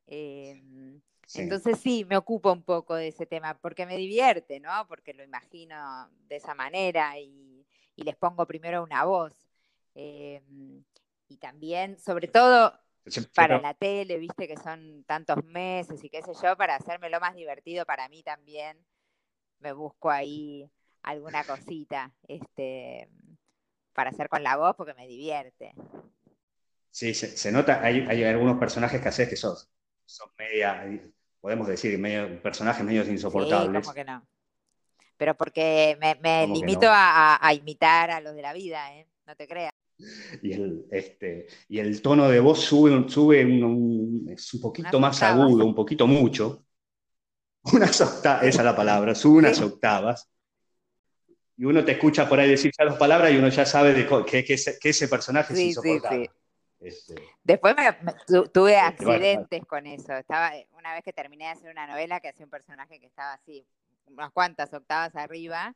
Em, 0.06 1.00
entonces 1.34 1.78
sí, 1.78 2.04
me 2.04 2.16
ocupo 2.16 2.52
un 2.52 2.64
poco 2.64 2.96
de 2.96 3.08
ese 3.08 3.24
tema, 3.26 3.54
porque 3.58 3.86
me 3.86 3.96
divierte, 3.96 4.60
¿no? 4.60 4.86
Porque 4.88 5.14
lo 5.14 5.22
imagino 5.22 6.10
de 6.28 6.36
esa 6.36 6.54
manera 6.54 7.18
y, 7.18 7.66
y 7.96 8.02
les 8.02 8.16
pongo 8.16 8.46
primero 8.46 8.82
una 8.82 9.04
voz. 9.04 9.49
Em, 9.94 10.84
y 11.28 11.36
también, 11.36 11.98
sobre 11.98 12.28
todo, 12.28 12.78
para 13.34 13.60
la 13.60 13.74
tele, 13.74 14.18
viste 14.18 14.46
que 14.46 14.56
son 14.56 15.04
tantos 15.04 15.44
meses 15.44 16.02
y 16.02 16.10
qué 16.10 16.22
sé 16.22 16.32
yo, 16.42 16.56
para 16.56 16.76
hacerme 16.76 17.10
lo 17.10 17.20
más 17.20 17.34
divertido 17.34 17.84
para 17.86 18.08
mí 18.08 18.22
también, 18.22 18.84
me 19.60 19.72
busco 19.72 20.10
ahí 20.10 20.70
alguna 21.02 21.44
cosita 21.44 22.12
este, 22.28 23.08
para 23.92 24.10
hacer 24.10 24.28
con 24.28 24.42
la 24.42 24.56
voz 24.56 24.76
porque 24.76 24.94
me 24.94 25.06
divierte. 25.06 25.72
Sí, 26.90 27.14
se, 27.14 27.52
nota, 27.52 27.80
hay, 27.82 28.04
hay, 28.08 28.24
algunos 28.24 28.58
personajes 28.58 29.00
que 29.00 29.08
haces 29.08 29.28
que 29.28 29.36
sos, 29.36 29.70
son 30.04 30.28
media, 30.36 30.84
podemos 31.40 31.68
decir, 31.68 31.96
medio, 31.98 32.42
personajes 32.42 32.84
medios 32.84 33.08
insoportables. 33.08 33.86
Sí, 33.86 33.94
que 33.94 34.04
no. 34.04 34.26
Pero 35.16 35.36
porque 35.36 35.96
me, 36.00 36.46
limito 36.48 36.88
a, 36.88 37.38
a, 37.46 37.54
imitar 37.54 38.10
a 38.10 38.20
los 38.20 38.34
de 38.34 38.42
la 38.42 38.52
vida, 38.52 38.96
¿eh? 38.96 39.06
No 39.26 39.36
te 39.36 39.46
creas 39.46 39.72
y 40.42 40.52
el, 40.52 40.86
este, 40.90 41.46
y 41.68 41.78
el 41.78 42.00
tono 42.02 42.28
de 42.28 42.40
voz 42.40 42.60
sube, 42.60 43.08
sube 43.08 43.44
un, 43.44 44.26
es 44.30 44.52
un 44.54 44.60
poquito 44.60 45.00
más 45.00 45.22
agudo, 45.22 45.64
un 45.64 45.74
poquito 45.74 46.06
mucho. 46.06 46.64
Unas 47.72 48.00
octavas, 48.00 48.44
esa 48.44 48.60
es 48.60 48.64
la 48.64 48.74
palabra, 48.74 49.14
sube 49.14 49.38
unas 49.38 49.60
octavas. 49.60 50.30
Y 51.58 51.66
uno 51.66 51.84
te 51.84 51.92
escucha 51.92 52.26
por 52.26 52.40
ahí 52.40 52.48
decir 52.48 52.72
ya 52.76 52.86
dos 52.86 52.96
palabras 52.96 53.30
y 53.32 53.36
uno 53.36 53.50
ya 53.50 53.66
sabe 53.66 53.92
de 53.92 54.06
que, 54.24 54.42
que, 54.42 54.54
ese, 54.54 55.08
personaje 55.08 55.52
es 55.52 55.60
insoportable. 55.60 56.30
Este, 56.80 57.14
Después 57.44 57.76
tuve 58.54 58.78
accidentes 58.78 59.66
con 59.66 59.86
eso. 59.86 60.14
Estaba, 60.14 60.52
una 60.72 60.94
vez 60.94 61.04
que 61.04 61.12
terminé 61.12 61.44
de 61.44 61.50
hacer 61.50 61.70
una 61.70 61.86
novela 61.86 62.20
que 62.20 62.28
hacía 62.28 62.46
un 62.46 62.50
personaje 62.50 62.98
que 62.98 63.06
estaba 63.06 63.34
así, 63.34 63.66
unas 64.06 64.32
cuantas 64.32 64.72
octavas 64.72 65.14
arriba, 65.14 65.74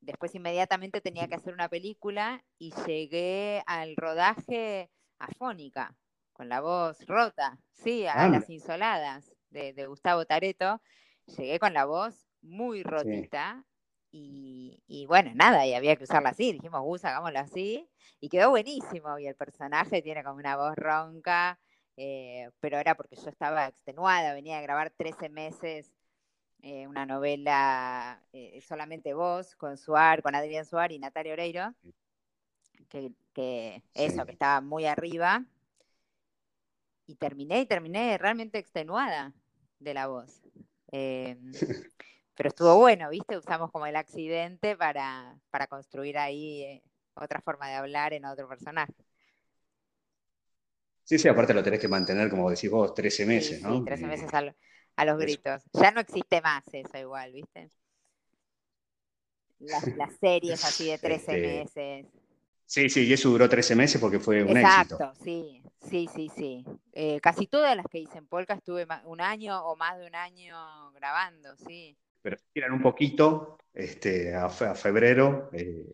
después 0.00 0.34
inmediatamente 0.34 1.00
tenía 1.00 1.28
que 1.28 1.34
hacer 1.34 1.54
una 1.54 1.68
película 1.68 2.44
y 2.58 2.72
llegué 2.86 3.62
al 3.66 3.96
rodaje 3.96 4.90
afónica, 5.18 5.94
con 6.32 6.48
la 6.48 6.60
voz 6.60 7.06
rota, 7.06 7.58
sí, 7.72 8.06
a 8.06 8.28
las 8.28 8.48
insoladas 8.48 9.32
de, 9.50 9.86
Gustavo 9.86 10.24
Tareto. 10.24 10.80
Llegué 11.26 11.58
con 11.58 11.74
la 11.74 11.84
voz 11.84 12.26
muy 12.40 12.82
rotita 12.82 13.64
y, 14.10 15.04
bueno, 15.06 15.32
nada, 15.34 15.66
y 15.66 15.74
había 15.74 15.96
que 15.96 16.04
usarla 16.04 16.30
así. 16.30 16.52
Dijimos, 16.52 16.82
Gus, 16.82 17.04
hagámoslo 17.04 17.38
así. 17.38 17.88
Y 18.20 18.28
quedó 18.28 18.50
buenísimo. 18.50 19.18
Y 19.18 19.26
el 19.26 19.36
personaje 19.36 20.02
tiene 20.02 20.24
como 20.24 20.36
una 20.36 20.56
voz 20.56 20.74
ronca, 20.76 21.60
eh, 21.96 22.48
pero 22.60 22.78
era 22.78 22.94
porque 22.96 23.16
yo 23.16 23.28
estaba 23.28 23.66
extenuada, 23.66 24.34
venía 24.34 24.58
a 24.58 24.62
grabar 24.62 24.90
13 24.90 25.28
meses 25.28 25.92
eh, 26.62 26.86
una 26.86 27.06
novela 27.06 28.22
eh, 28.32 28.60
solamente 28.60 29.14
vos, 29.14 29.56
con 29.56 29.76
Suar, 29.76 30.22
con 30.22 30.34
Adrián 30.34 30.64
Suar 30.64 30.92
y 30.92 30.98
Natalia 30.98 31.32
Oreiro, 31.32 31.74
que, 32.88 33.82
eso, 33.94 34.26
que 34.26 34.32
estaba 34.32 34.60
muy 34.60 34.86
arriba. 34.86 35.44
Y 37.06 37.16
terminé 37.16 37.60
y 37.60 37.66
terminé 37.66 38.18
realmente 38.18 38.58
extenuada 38.58 39.32
de 39.78 39.94
la 39.94 40.06
voz. 40.06 40.42
Eh, 40.92 41.36
pero 42.36 42.48
estuvo 42.48 42.76
bueno, 42.76 43.10
¿viste? 43.10 43.36
Usamos 43.36 43.70
como 43.70 43.86
el 43.86 43.96
accidente 43.96 44.76
para, 44.76 45.38
para 45.50 45.66
construir 45.66 46.18
ahí 46.18 46.82
otra 47.14 47.40
forma 47.40 47.68
de 47.68 47.74
hablar 47.74 48.12
en 48.12 48.24
otro 48.24 48.48
personaje. 48.48 48.94
Sí, 51.04 51.18
sí, 51.18 51.26
aparte 51.26 51.52
lo 51.52 51.62
tenés 51.62 51.80
que 51.80 51.88
mantener, 51.88 52.30
como 52.30 52.50
decís 52.50 52.70
vos, 52.70 52.94
13 52.94 53.26
meses, 53.26 53.62
¿no? 53.62 53.78
Sí, 53.78 53.84
13 53.84 54.06
meses 54.06 54.30
a, 55.00 55.04
los 55.04 55.18
gritos. 55.18 55.62
Ya 55.72 55.90
no 55.90 56.00
existe 56.00 56.40
más 56.40 56.62
eso 56.72 56.98
igual, 56.98 57.32
¿viste? 57.32 57.70
Las, 59.60 59.84
series 60.18 60.64
así 60.64 60.88
de 60.88 60.98
13 60.98 61.16
este, 61.16 61.40
meses. 61.40 62.06
Sí, 62.64 62.88
sí, 62.88 63.06
y 63.06 63.12
eso 63.12 63.28
duró 63.28 63.48
13 63.48 63.74
meses 63.74 64.00
porque 64.00 64.18
fue 64.18 64.42
un 64.42 64.56
éxito. 64.56 64.94
Exacto, 64.94 65.12
sí, 65.22 65.62
sí, 65.88 66.08
sí, 66.14 66.30
sí. 66.34 66.64
Eh, 66.92 67.18
casi 67.20 67.46
todas 67.46 67.76
las 67.76 67.86
que 67.86 67.98
hice 67.98 68.18
en 68.18 68.26
Polka 68.26 68.54
estuve 68.54 68.86
un 69.04 69.20
año 69.20 69.60
o 69.64 69.76
más 69.76 69.98
de 69.98 70.06
un 70.06 70.14
año 70.14 70.92
grabando, 70.92 71.56
sí. 71.56 71.96
Pero 72.22 72.36
si 72.38 72.44
tiran 72.52 72.72
un 72.72 72.80
poquito 72.80 73.58
este, 73.74 74.34
a, 74.34 74.48
febrero, 74.48 75.50
eh, 75.52 75.84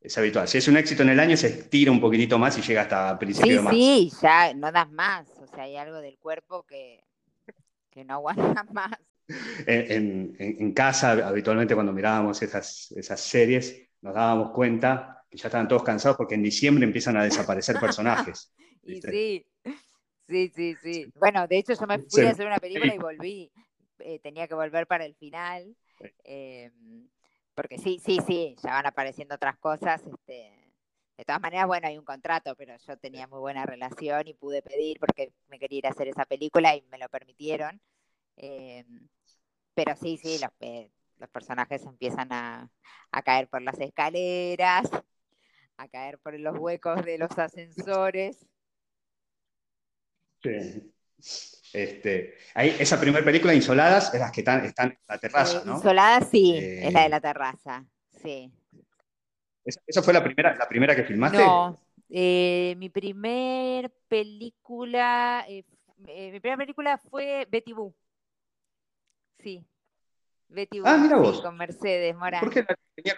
es 0.00 0.18
habitual. 0.18 0.48
Si 0.48 0.58
es 0.58 0.68
un 0.68 0.76
éxito 0.76 1.02
en 1.02 1.10
el 1.10 1.20
año, 1.20 1.36
se 1.36 1.46
estira 1.46 1.90
un 1.90 2.00
poquitito 2.00 2.38
más 2.38 2.58
y 2.58 2.62
llega 2.62 2.82
hasta 2.82 3.18
principio 3.18 3.56
de 3.56 3.62
marzo. 3.62 3.78
Sí, 3.78 4.12
ya 4.20 4.52
no 4.54 4.72
das 4.72 4.90
más. 4.90 5.28
O 5.40 5.46
sea, 5.46 5.64
hay 5.64 5.76
algo 5.76 6.00
del 6.00 6.18
cuerpo 6.18 6.64
que, 6.64 7.04
que 7.92 8.04
no 8.04 8.14
aguanta 8.14 8.64
más. 8.72 8.98
En, 9.66 10.72
casa, 10.72 11.12
habitualmente 11.26 11.74
cuando 11.74 11.92
mirábamos 11.92 12.42
esas, 12.42 12.90
esas 12.92 13.20
series, 13.20 13.88
nos 14.00 14.14
dábamos 14.14 14.50
cuenta 14.50 15.24
que 15.30 15.38
ya 15.38 15.48
estaban 15.48 15.68
todos 15.68 15.84
cansados 15.84 16.16
porque 16.16 16.34
en 16.34 16.42
diciembre 16.42 16.84
empiezan 16.84 17.16
a 17.16 17.24
desaparecer 17.24 17.78
personajes. 17.78 18.52
y 18.82 19.00
sí, 19.00 19.46
sí, 20.28 20.52
sí, 20.54 20.76
sí. 20.82 21.12
Bueno, 21.14 21.46
de 21.46 21.58
hecho 21.58 21.74
yo 21.74 21.86
me 21.86 21.98
fui 22.00 22.24
a 22.24 22.30
hacer 22.30 22.46
una 22.46 22.58
película 22.58 22.94
y 22.94 22.98
volví. 22.98 23.52
Eh, 24.00 24.18
tenía 24.18 24.48
que 24.48 24.54
volver 24.54 24.86
para 24.86 25.04
el 25.06 25.14
final. 25.14 25.76
Em, 26.24 27.08
porque 27.54 27.78
sí, 27.78 28.00
sí, 28.04 28.18
sí, 28.26 28.56
ya 28.62 28.70
van 28.70 28.86
apareciendo 28.86 29.36
otras 29.36 29.56
cosas. 29.58 30.02
Este, 30.04 30.61
de 31.16 31.24
todas 31.24 31.40
maneras, 31.40 31.66
bueno, 31.66 31.86
hay 31.88 31.98
un 31.98 32.04
contrato, 32.04 32.54
pero 32.56 32.74
yo 32.86 32.96
tenía 32.96 33.26
muy 33.26 33.38
buena 33.38 33.66
relación 33.66 34.26
y 34.26 34.34
pude 34.34 34.62
pedir 34.62 34.98
porque 34.98 35.32
me 35.48 35.58
quería 35.58 35.78
ir 35.78 35.86
a 35.86 35.90
hacer 35.90 36.08
esa 36.08 36.24
película 36.24 36.74
y 36.74 36.82
me 36.90 36.98
lo 36.98 37.08
permitieron. 37.08 37.80
Em, 38.36 39.08
pero 39.74 39.94
sí, 39.96 40.16
sí, 40.16 40.38
los, 40.40 40.50
eh, 40.60 40.90
los 41.18 41.28
personajes 41.30 41.84
empiezan 41.84 42.32
a, 42.32 42.70
a, 43.10 43.22
caer 43.22 43.48
por 43.48 43.62
las 43.62 43.78
escaleras, 43.78 44.90
a 45.76 45.88
caer 45.88 46.18
por 46.18 46.38
los 46.38 46.58
huecos 46.58 47.04
de 47.04 47.18
los 47.18 47.38
ascensores. 47.38 48.46
Sí. 50.42 50.92
Este, 51.72 52.36
esa 52.54 53.00
primera 53.00 53.24
película, 53.24 53.54
Insoladas, 53.54 54.12
es 54.12 54.20
las 54.20 54.32
que 54.32 54.40
están, 54.40 54.64
están 54.64 54.90
en 54.90 54.98
la 55.08 55.18
terraza, 55.18 55.58
eh, 55.58 55.62
¿no? 55.64 55.76
Insoladas, 55.76 56.28
sí, 56.30 56.58
es 56.58 56.92
la 56.92 57.02
de 57.02 57.08
la 57.08 57.16
eh, 57.18 57.20
terraza, 57.20 57.86
sí. 58.22 58.52
¿Esa 59.64 60.02
fue 60.02 60.12
la 60.12 60.24
primera, 60.24 60.56
la 60.56 60.68
primera 60.68 60.96
que 60.96 61.04
filmaste? 61.04 61.38
No, 61.38 61.80
eh, 62.08 62.74
mi 62.78 62.88
primer 62.88 63.90
película, 64.08 65.46
mi 65.48 66.40
primera 66.40 66.56
película 66.56 66.98
fue 66.98 67.46
Betty 67.50 67.72
Boo. 67.72 67.94
Sí, 69.38 69.64
Betty 70.48 70.80
Boo. 70.80 70.88
Ah, 70.88 70.98
mira 70.98 71.16
vos. 71.16 71.40
con 71.40 71.56
Mercedes 71.56 72.16
Morán. 72.16 72.40
¿Por 72.40 72.50
qué 72.52 72.64
la 72.68 72.76
tenía, 72.94 73.16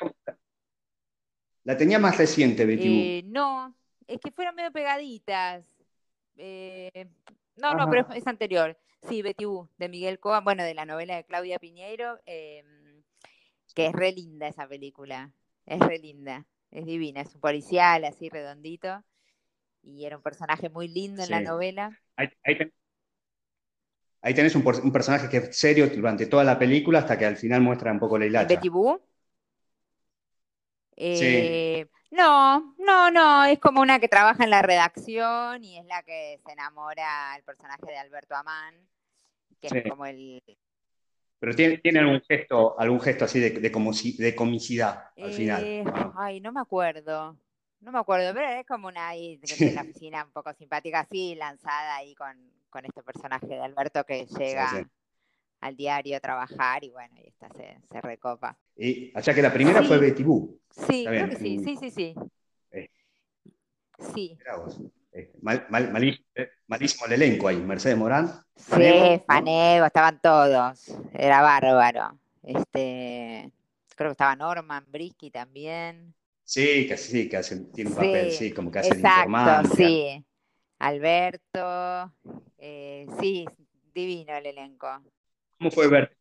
la 1.65 1.77
tenía 1.77 1.99
más 1.99 2.19
reciente, 2.19 2.67
Betty 2.67 2.89
Boo? 3.23 3.31
No, 3.31 3.75
es 4.07 4.21
que 4.21 4.31
fueron 4.31 4.55
medio 4.55 4.71
pegaditas. 4.71 5.67
No, 7.57 7.75
no, 7.75 7.89
pero 7.89 8.07
es, 8.13 8.27
anterior. 8.27 8.79
Sí, 9.09 9.23
Betty 9.23 9.45
Boo, 9.47 9.71
de 9.79 9.89
Miguel 9.89 10.19
Coa, 10.19 10.41
bueno, 10.41 10.63
de 10.63 10.75
la 10.75 10.85
novela 10.85 11.17
de 11.17 11.25
Claudia 11.25 11.59
Piñeiro, 11.59 12.21
que 12.27 12.63
es 13.87 13.93
re 13.93 14.13
linda 14.13 14.49
esa 14.49 14.69
película. 14.69 15.33
Es 15.67 15.81
re 15.81 15.99
linda, 15.99 16.47
es 16.71 16.87
divina, 16.87 17.23
es 17.23 17.35
un 17.35 17.41
policial 17.41 18.05
así 18.05 18.29
redondito. 18.29 19.03
Y 19.83 20.05
era 20.05 20.17
un 20.17 20.23
personaje 20.23 20.71
muy 20.71 20.89
lindo 20.89 21.23
en 21.23 21.31
la 21.31 21.41
novela. 21.41 22.01
Ahí, 22.17 22.29
tenés 24.33 24.55
un, 24.55 24.93
personaje 24.93 25.29
que 25.29 25.37
es 25.37 25.57
serio 25.57 25.89
durante 25.89 26.25
toda 26.25 26.45
la 26.45 26.59
película 26.59 27.01
hasta 27.01 27.19
que 27.19 27.27
al 27.27 27.37
final 27.37 27.61
muestra 27.61 27.93
un 27.93 27.99
poco 27.99 28.19
la 28.19 28.25
hilacha. 28.25 28.49
¿Betty 28.49 28.71
Boo? 28.71 29.03
Eh, 30.97 31.87
no, 32.11 32.75
no, 32.79 33.11
no, 33.11 33.45
es 33.45 33.59
como 33.59 33.81
una 33.81 33.99
que 33.99 34.09
trabaja 34.09 34.45
en 34.45 34.51
la 34.51 34.63
redacción 34.63 35.65
y 35.65 35.79
es 35.79 35.85
la 35.87 36.03
que 36.05 36.41
se 36.47 36.53
enamora 36.53 37.33
al 37.33 37.43
personaje 37.43 37.87
de 37.87 37.99
Alberto 37.99 38.37
Amán, 38.37 38.77
que 39.61 39.67
es 39.67 39.91
como 39.91 40.07
el... 40.07 40.41
Pero 41.39 41.55
tiene, 41.55 41.79
tiene 41.79 41.99
algún 42.01 42.21
gesto, 42.23 42.79
algún 42.79 43.01
gesto 43.01 43.25
así 43.25 43.39
de, 43.39 43.51
de, 43.51 43.71
de 43.71 44.35
comicidad 44.35 45.05
al 45.17 45.33
final. 45.33 45.65
Eh, 45.65 45.85
ay, 46.17 46.41
no 46.41 46.53
me 46.53 46.61
acuerdo. 46.61 47.37
No 47.81 47.93
me 47.93 47.99
acuerdo, 47.99 48.33
pero 48.33 48.49
es 48.49 48.67
como 48.67 48.89
una 48.89 49.09
ahí 49.09 49.39
la 49.75 49.83
oficina 49.83 50.25
un 50.25 50.31
poco 50.31 50.55
simpática, 50.55 51.01
así, 51.01 51.35
lanzada 51.35 51.97
ahí 51.97 52.15
con, 52.15 52.37
este 52.83 53.03
personaje 53.03 53.47
de 53.47 53.61
Alberto 53.61 54.03
que 54.05 54.27
llega 54.27 54.85
al 55.61 55.77
diario 55.77 56.17
a 56.17 56.21
trabajar 56.21 56.83
y 56.83 56.91
bueno, 56.91 57.15
y 57.23 57.29
esta 57.29 57.49
se, 57.51 57.79
se 57.91 58.01
recopa. 58.01 58.59
Y, 58.77 59.17
o 59.17 59.23
sea 59.23 59.33
que 59.35 59.43
la 59.43 59.53
primera 59.53 59.83
fue 59.83 59.99
Betty 59.99 60.25
Boo. 60.25 60.59
Sí, 60.71 61.05
creo 61.07 61.29
que 61.29 61.37
sí, 61.37 61.59
sí, 61.63 61.77
sí, 61.77 61.91
sí. 61.91 62.15
Eh. 62.73 62.91
Sí. 64.13 64.39
Eh, 65.15 65.31
eh, 66.35 66.49
malísimo 66.67 67.07
el 67.07 67.13
elenco 67.13 67.47
ahí, 67.47 67.57
Mercedes 67.59 67.97
Morán. 67.97 68.33
Sí, 68.57 69.23
Fanego, 69.25 69.87
estaban 69.87 70.21
todos. 70.21 70.89
Era 71.13 71.41
bárbaro. 71.41 72.19
Este, 72.43 73.49
creo 73.95 74.11
que 74.11 74.13
estaba 74.13 74.35
Norman 74.35 74.85
Brisky 74.89 75.31
también. 75.31 76.13
Sí, 76.43 76.87
que 76.89 76.97
sí, 76.97 77.29
que 77.29 77.37
hace, 77.37 77.61
tiene 77.73 77.91
un 77.91 77.97
papel, 77.97 78.33
sí, 78.33 78.53
como 78.53 78.71
que 78.71 78.81
hace 78.81 78.95
exacto, 78.95 79.77
Sí, 79.77 80.23
Alberto, 80.81 82.13
sí, 82.59 83.47
divino 83.95 84.37
el 84.37 84.47
elenco. 84.47 84.89
¿Cómo 85.59 85.71
fue 85.71 85.89
verte 85.89 86.17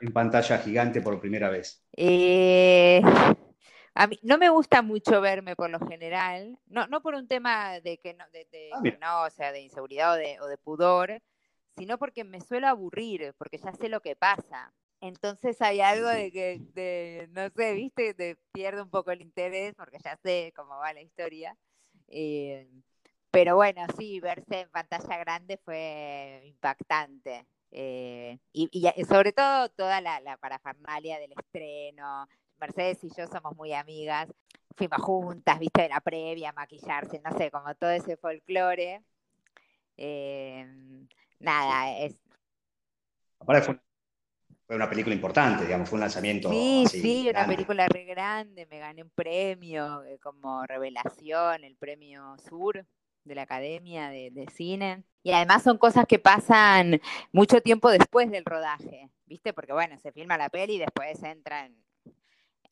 en 0.00 0.12
pantalla, 0.12 0.58
gigante 0.58 1.00
por 1.00 1.20
primera 1.20 1.48
vez? 1.48 1.82
Eh, 1.96 3.00
a 3.94 4.06
mí 4.06 4.18
no 4.22 4.38
me 4.38 4.48
gusta 4.48 4.82
mucho 4.82 5.20
verme 5.20 5.54
por 5.56 5.70
lo 5.70 5.78
general, 5.86 6.58
no, 6.66 6.86
no 6.86 7.02
por 7.02 7.14
un 7.14 7.28
tema 7.28 7.80
de 7.80 7.98
que 7.98 8.14
no, 8.14 8.24
de, 8.30 8.70
ah, 9.00 9.24
o 9.26 9.30
sea, 9.30 9.52
de 9.52 9.60
inseguridad 9.60 10.14
o 10.40 10.46
de, 10.46 10.58
pudor, 10.58 11.20
sino 11.76 11.98
porque 11.98 12.24
me 12.24 12.40
suelo 12.40 12.68
aburrir, 12.68 13.34
porque 13.38 13.58
ya 13.58 13.72
sé 13.72 13.88
lo 13.88 14.00
que 14.00 14.16
pasa. 14.16 14.72
Entonces 15.00 15.60
hay 15.60 15.80
algo 15.80 16.08
de 16.08 16.30
que, 16.30 17.28
no 17.32 17.50
sé, 17.50 17.74
viste, 17.74 18.14
te 18.14 18.36
pierde 18.52 18.82
un 18.82 18.90
poco 18.90 19.10
el 19.10 19.20
interés 19.20 19.74
porque 19.74 19.98
ya 20.02 20.16
sé 20.22 20.52
cómo 20.54 20.78
va 20.78 20.92
la 20.92 21.02
historia. 21.02 21.56
Eh, 22.08 22.68
pero 23.30 23.56
bueno, 23.56 23.82
sí, 23.98 24.20
verse 24.20 24.60
en 24.60 24.70
pantalla 24.70 25.18
grande 25.18 25.58
fue 25.64 26.42
impactante. 26.44 27.46
Eh, 27.70 28.38
y, 28.52 28.68
sobre 29.08 29.32
todo 29.32 29.70
toda 29.70 30.00
la, 30.02 30.36
parafernalia 30.38 31.18
del 31.18 31.32
estreno. 31.32 32.28
Mercedes 32.62 33.02
y 33.02 33.08
yo 33.08 33.26
somos 33.26 33.56
muy 33.56 33.72
amigas, 33.72 34.28
fuimos 34.76 35.02
juntas, 35.02 35.58
viste, 35.58 35.82
de 35.82 35.88
la 35.88 36.00
previa, 36.00 36.52
maquillarse, 36.52 37.20
no 37.24 37.36
sé, 37.36 37.50
como 37.50 37.74
todo 37.74 37.90
ese 37.90 38.16
folclore. 38.16 39.02
Eh, 39.96 40.64
nada, 41.40 41.98
es... 41.98 42.14
fue, 43.64 43.80
una 44.68 44.88
película 44.88 45.12
importante, 45.12 45.64
digamos, 45.64 45.88
fue 45.88 45.96
un 45.96 46.02
lanzamiento. 46.02 46.50
Sí, 46.50 46.84
sí, 46.88 47.26
una 47.28 47.46
película 47.46 47.88
re 47.88 48.04
grande, 48.04 48.64
me 48.66 48.78
gané 48.78 49.02
un 49.02 49.10
premio 49.10 50.04
eh, 50.04 50.20
como 50.20 50.64
revelación, 50.64 51.64
el 51.64 51.74
premio 51.74 52.36
Sur 52.48 52.86
de 53.24 53.34
la 53.34 53.42
Academia 53.42 54.08
de, 54.08 54.46
Cine. 54.54 55.02
Y 55.24 55.32
además 55.32 55.64
son 55.64 55.78
cosas 55.78 56.06
que 56.06 56.20
pasan 56.20 57.00
mucho 57.32 57.60
tiempo 57.60 57.90
después 57.90 58.30
del 58.30 58.44
rodaje, 58.44 59.10
¿viste? 59.26 59.52
Porque 59.52 59.72
bueno, 59.72 59.98
se 59.98 60.12
filma 60.12 60.38
la 60.38 60.48
peli 60.48 60.74
y 60.74 60.78
después 60.78 61.20
entra 61.24 61.66
en, 61.66 61.76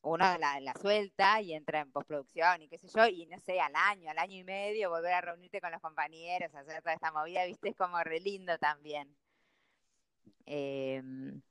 uno 0.03 0.37
la, 0.37 0.59
la, 0.59 0.73
suelta 0.73 1.41
y 1.41 1.53
entra 1.53 1.81
en 1.81 1.91
postproducción 1.91 2.61
y 2.61 2.67
qué 2.67 2.77
sé 2.77 2.87
yo, 2.95 3.07
y 3.07 3.27
no 3.27 3.39
sé, 3.39 3.59
al 3.59 3.75
año, 3.75 4.09
al 4.09 4.17
año 4.17 4.37
y 4.37 4.43
medio, 4.43 4.89
volver 4.89 5.13
a 5.13 5.21
reunirte 5.21 5.61
con 5.61 5.71
los 5.71 5.81
compañeros, 5.81 6.53
hacer 6.55 6.81
toda 6.81 6.93
esta 6.93 7.11
movida, 7.11 7.45
viste, 7.45 7.69
es 7.69 7.75
como 7.75 8.01
re 8.03 8.19
lindo 8.19 8.57
también. 8.57 9.15
Em, 10.45 11.41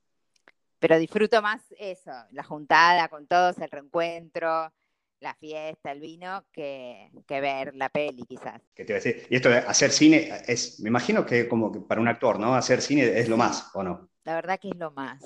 pero 0.79 0.97
disfruto 0.97 1.41
más 1.41 1.61
eso, 1.79 2.11
la 2.31 2.43
juntada 2.43 3.07
con 3.07 3.27
todos, 3.27 3.57
el 3.59 3.69
reencuentro, 3.69 4.73
la 5.21 5.35
fiesta, 5.35 5.91
el 5.91 6.01
vino, 6.01 6.43
que, 6.51 7.09
ver 7.29 7.75
la 7.75 7.89
peli 7.89 8.23
quizás. 8.23 8.61
¿Qué 8.73 8.83
te 8.83 8.93
a 8.93 8.95
decir? 8.95 9.27
Y 9.29 9.35
esto 9.35 9.49
de 9.49 9.59
hacer 9.59 9.91
cine, 9.91 10.41
es, 10.47 10.79
me 10.79 10.89
imagino 10.89 11.25
que 11.25 11.47
como 11.47 11.71
que 11.71 11.79
para 11.79 12.01
un 12.01 12.07
actor, 12.07 12.39
¿no? 12.39 12.55
Hacer 12.55 12.81
cine 12.81 13.19
es 13.19 13.29
lo 13.29 13.37
más, 13.37 13.69
¿o 13.73 13.83
no? 13.83 14.09
La 14.23 14.35
verdad 14.35 14.59
que 14.59 14.69
es 14.69 14.75
lo 14.75 14.91
más. 14.91 15.21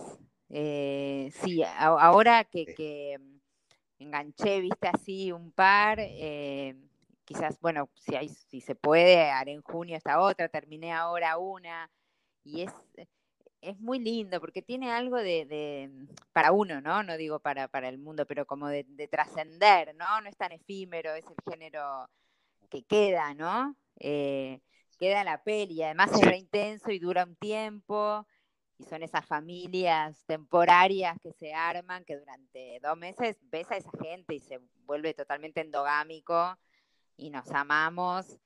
Eh, 0.50 1.32
sí, 1.44 1.64
ahora 1.64 2.44
que, 2.44 3.20
enganché, 4.00 4.62
viste 4.62 4.88
así 4.88 5.32
un 5.32 5.52
par, 5.52 6.00
eh, 6.00 6.76
quizás, 7.24 7.60
bueno, 7.60 7.90
si, 7.96 8.16
hay, 8.16 8.30
si 8.30 8.62
se 8.62 8.76
puede, 8.76 9.30
haré 9.32 9.54
en 9.54 9.62
junio 9.62 9.98
esta 9.98 10.20
otra, 10.22 10.50
terminé 10.50 10.94
ahora 10.94 11.38
una, 11.38 11.90
y 12.44 12.62
es, 12.62 12.72
es 13.62 13.80
muy 13.80 14.00
lindo 14.00 14.40
porque 14.40 14.62
tiene 14.62 14.92
algo 14.92 15.18
de, 15.18 15.90
para 16.32 16.52
uno, 16.52 16.82
¿no? 16.82 17.04
No 17.04 17.18
digo 17.18 17.40
para, 17.40 17.68
para 17.68 17.90
el 17.90 17.98
mundo, 17.98 18.26
pero 18.26 18.46
como 18.46 18.68
de, 18.68 18.86
trascender, 19.10 19.96
¿no? 19.96 20.22
No 20.22 20.30
es 20.30 20.38
tan 20.38 20.52
efímero, 20.52 21.14
es 21.16 21.26
el 21.26 21.52
género 21.52 22.08
que 22.70 22.84
queda, 22.84 23.34
¿no? 23.34 23.76
Eh, 24.00 24.60
queda 25.00 25.24
la 25.24 25.44
peli, 25.44 25.82
además 25.84 26.12
es 26.14 26.22
re 26.22 26.38
intenso 26.38 26.92
y 26.92 27.00
dura 27.00 27.24
un 27.24 27.36
tiempo, 27.36 28.28
y 28.78 28.84
son 28.84 29.04
esas 29.04 29.26
familias 29.26 30.24
temporarias 30.26 31.18
que 31.22 31.32
se 31.32 31.54
arman, 31.54 32.04
que 32.04 32.18
durante 32.18 32.80
dos 32.82 32.98
meses 32.98 33.38
ves 33.44 33.72
a 33.72 33.78
esa 33.78 33.92
gente 34.02 34.36
y 34.36 34.40
se 34.40 34.60
vuelve 34.86 35.14
totalmente 35.14 35.62
endogámico 35.62 36.58
y 37.18 37.30
nos 37.30 37.50
amamos. 37.52 38.38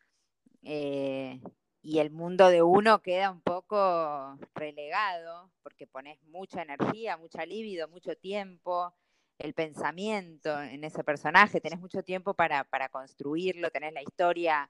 Eh, 0.64 1.42
y 1.82 2.00
el 2.00 2.12
mundo 2.12 2.50
de 2.50 2.62
uno 2.62 3.02
queda 3.02 3.32
un 3.32 3.42
poco 3.42 4.38
relegado 4.54 5.50
porque 5.64 5.88
pones 5.88 6.22
mucha 6.24 6.62
energía, 6.62 7.18
mucha 7.18 7.46
libido, 7.46 7.88
mucho 7.88 8.16
tiempo, 8.18 8.94
el 9.40 9.54
pensamiento 9.54 10.62
en 10.62 10.84
ese 10.84 11.04
personaje, 11.04 11.62
tenés 11.62 11.80
mucho 11.80 12.04
tiempo 12.04 12.34
para, 12.34 12.66
construirlo, 12.92 13.72
tenés 13.72 13.94
la 13.94 14.02
historia 14.02 14.70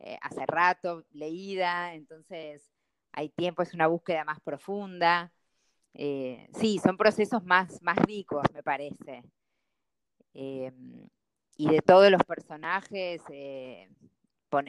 eh, 0.00 0.18
hace 0.20 0.44
rato 0.46 1.04
leída, 1.12 1.94
entonces 1.94 2.68
hay 3.12 3.28
tiempo, 3.30 3.62
es 3.62 3.74
una 3.74 3.86
búsqueda 3.86 4.24
más 4.24 4.40
profunda. 4.40 5.32
Eh, 5.94 6.48
sí, 6.54 6.78
son 6.78 6.96
procesos 6.96 7.44
más, 7.44 7.82
más 7.82 7.98
ricos, 7.98 8.42
me 8.54 8.62
parece. 8.62 9.22
Em, 10.32 11.08
y 11.56 11.68
de 11.68 11.82
todos 11.82 12.10
los 12.10 12.22
personajes, 12.24 13.20
eh, 13.30 13.88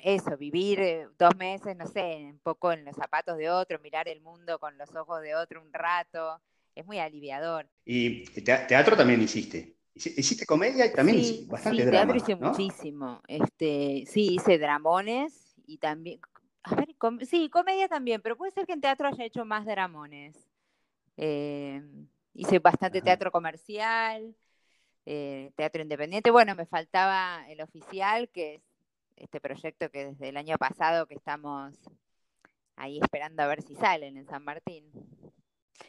eso, 0.04 0.38
vivir 0.38 0.80
eh, 0.80 1.08
dos 1.18 1.36
meses, 1.38 1.76
no 1.76 1.88
sé, 1.88 2.30
un 2.32 2.40
poco 2.40 2.72
en 2.72 2.86
los 2.86 2.96
zapatos 2.96 3.38
de 3.38 3.50
otro, 3.50 3.80
mirar 3.80 4.08
el 4.08 4.22
mundo 4.22 4.60
con 4.60 4.78
los 4.78 4.94
ojos 4.96 5.22
de 5.22 5.36
otro 5.36 5.62
un 5.62 5.74
rato, 5.74 6.42
es 6.76 6.86
muy 6.86 7.00
aliviador. 7.00 7.68
Y 7.86 8.24
teatro 8.42 8.96
también 8.96 9.22
hiciste. 9.22 9.76
Hiciste 9.94 10.46
comedia 10.46 10.86
y 10.86 10.94
también 10.94 11.24
sí, 11.24 11.48
bastante 11.50 11.84
sí, 11.84 11.90
drama. 11.90 12.14
Teatro 12.14 12.18
hice 12.18 12.36
muchísimo. 12.36 13.22
Este, 13.28 14.06
sí, 14.08 14.36
hice 14.36 14.58
dramones 14.58 15.54
y 15.66 15.78
también. 15.78 16.20
A 16.64 16.76
ver, 16.76 16.90
sí, 17.26 17.50
comedia 17.50 17.88
también, 17.88 18.22
pero 18.22 18.38
puede 18.38 18.52
ser 18.52 18.66
que 18.66 18.74
en 18.74 18.82
teatro 18.82 19.08
haya 19.08 19.26
hecho 19.26 19.46
más 19.46 19.66
dramones. 19.66 20.36
Eh, 21.18 21.82
hice 22.34 22.60
bastante 22.60 23.02
teatro 23.02 23.32
comercial, 23.32 24.36
eh, 25.06 25.52
teatro 25.56 25.82
independiente. 25.82 26.32
Bueno, 26.32 26.56
me 26.56 26.66
faltaba 26.66 27.44
el 27.50 27.62
oficial, 27.62 28.30
que 28.30 28.56
es 28.56 28.62
este 29.16 29.40
proyecto 29.40 29.90
que 29.90 30.08
desde 30.08 30.30
el 30.30 30.38
año 30.38 30.58
pasado 30.58 31.06
que 31.08 31.16
estamos 31.16 31.76
ahí 32.76 33.00
esperando 33.00 33.44
a 33.44 33.48
ver 33.48 33.62
si 33.62 33.76
salen 33.76 34.18
en 34.18 34.28
San 34.28 34.44
Martín. 34.44 34.86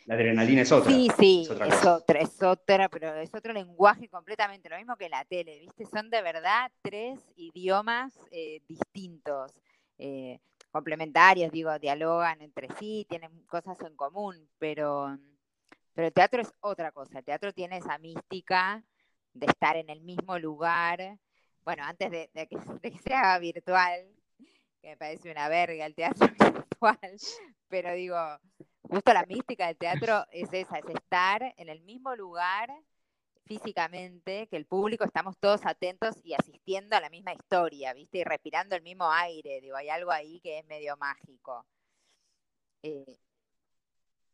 La 0.07 0.15
adrenalina 0.15 0.63
es 0.63 0.73
otra. 0.73 0.91
Sí, 0.91 1.09
sí, 1.19 1.49
es 1.49 1.87
otra, 1.87 2.21
es 2.21 2.43
otra, 2.43 2.89
pero 2.89 3.15
es 3.15 3.35
otro 3.35 3.53
lenguaje 3.53 4.09
completamente, 4.09 4.69
lo 4.69 4.77
mismo 4.77 4.97
que 4.97 5.09
la 5.09 5.25
tele, 5.25 5.61
¿viste? 5.61 5.87
Son 5.87 6.11
de 6.11 6.23
verdad 6.23 6.71
tres 6.83 7.21
idiomas 7.37 8.19
eh, 8.31 8.61
distintos, 8.67 9.53
eh, 9.99 10.41
complementarios, 10.73 11.53
digo, 11.53 11.79
dialogan 11.79 12.41
entre 12.41 12.69
sí, 12.79 13.07
tienen 13.09 13.31
cosas 13.43 13.79
en 13.83 13.95
común, 13.95 14.49
pero, 14.59 15.17
pero 15.93 16.09
el 16.09 16.13
teatro 16.13 16.41
es 16.41 16.53
otra 16.61 16.91
cosa, 16.91 17.19
el 17.19 17.25
teatro 17.25 17.53
tiene 17.53 17.77
esa 17.77 17.99
mística 17.99 18.83
de 19.35 19.47
estar 19.47 19.77
en 19.77 19.91
el 19.91 20.01
mismo 20.01 20.39
lugar, 20.39 21.19
bueno, 21.65 21.85
antes 21.85 22.11
de, 22.11 22.31
que, 22.33 22.59
se 23.05 23.15
haga 23.15 23.39
virtual, 23.39 24.01
que 24.81 24.89
me 24.89 24.97
parece 24.97 25.31
una 25.31 25.49
verga 25.49 25.87
el 25.87 25.95
teatro 25.95 26.27
virtual, 26.41 27.19
pero 27.69 27.93
digo, 27.93 28.17
justo 28.89 29.13
la 29.13 29.27
mística 29.27 29.67
del 29.67 29.77
teatro 29.77 30.25
es 30.33 30.49
esa, 30.53 30.79
es 30.79 30.87
estar 30.89 31.55
en 31.57 31.69
el 31.69 31.83
mismo 31.83 32.17
lugar 32.17 32.71
físicamente, 33.53 34.47
que 34.49 34.57
el 34.57 34.65
público 34.65 35.05
estamos 35.05 35.37
todos 35.39 35.61
atentos 35.65 36.17
y 36.25 36.35
asistiendo 36.35 36.97
a 36.97 37.01
la 37.01 37.11
misma 37.11 37.33
historia, 37.33 37.93
¿viste? 37.93 38.19
Y 38.19 38.25
respirando 38.25 38.75
el 38.77 38.83
mismo 38.83 39.11
aire, 39.11 39.61
digo, 39.61 39.77
hay 39.77 39.89
algo 39.91 40.11
ahí 40.11 40.41
que 40.41 40.59
es 40.59 40.67
medio 40.67 40.97
mágico. 40.97 41.67
Eh, 42.83 43.19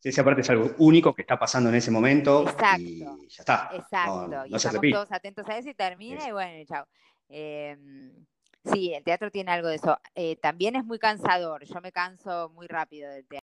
Sí, 0.00 0.11
esa 0.11 0.24
parte 0.24 0.42
es 0.42 0.50
algo 0.50 0.70
único 0.78 1.12
que 1.12 1.22
está 1.22 1.37
pasando 1.37 1.70
en 1.70 1.74
ese 1.74 1.90
momento 1.90 2.48
exacto, 2.48 2.81
y 2.81 3.00
ya 3.00 3.40
está. 3.40 3.68
Exacto, 3.72 4.46
y 4.46 4.54
estamos 4.54 4.81
todos 4.92 5.11
atentos 5.11 5.48
a 5.48 5.59
eso 5.59 5.70
y 5.70 5.74
termina 5.74 6.28
y 6.28 6.31
bueno, 6.31 6.64
chao. 6.68 6.87
Em, 7.28 8.12
sí, 8.72 8.94
el 8.94 9.02
teatro 9.02 9.33
tiene 9.33 9.50
algo 9.50 9.66
de 9.66 9.74
eso. 9.74 9.98
Eh, 10.14 10.37
también 10.37 10.76
es 10.76 10.85
muy 10.85 11.00
cansador, 11.00 11.64
yo 11.64 11.81
me 11.81 11.90
canso 11.90 12.48
muy 12.50 12.68
rápido 12.68 13.11
del 13.11 13.26
teatro. 13.26 13.48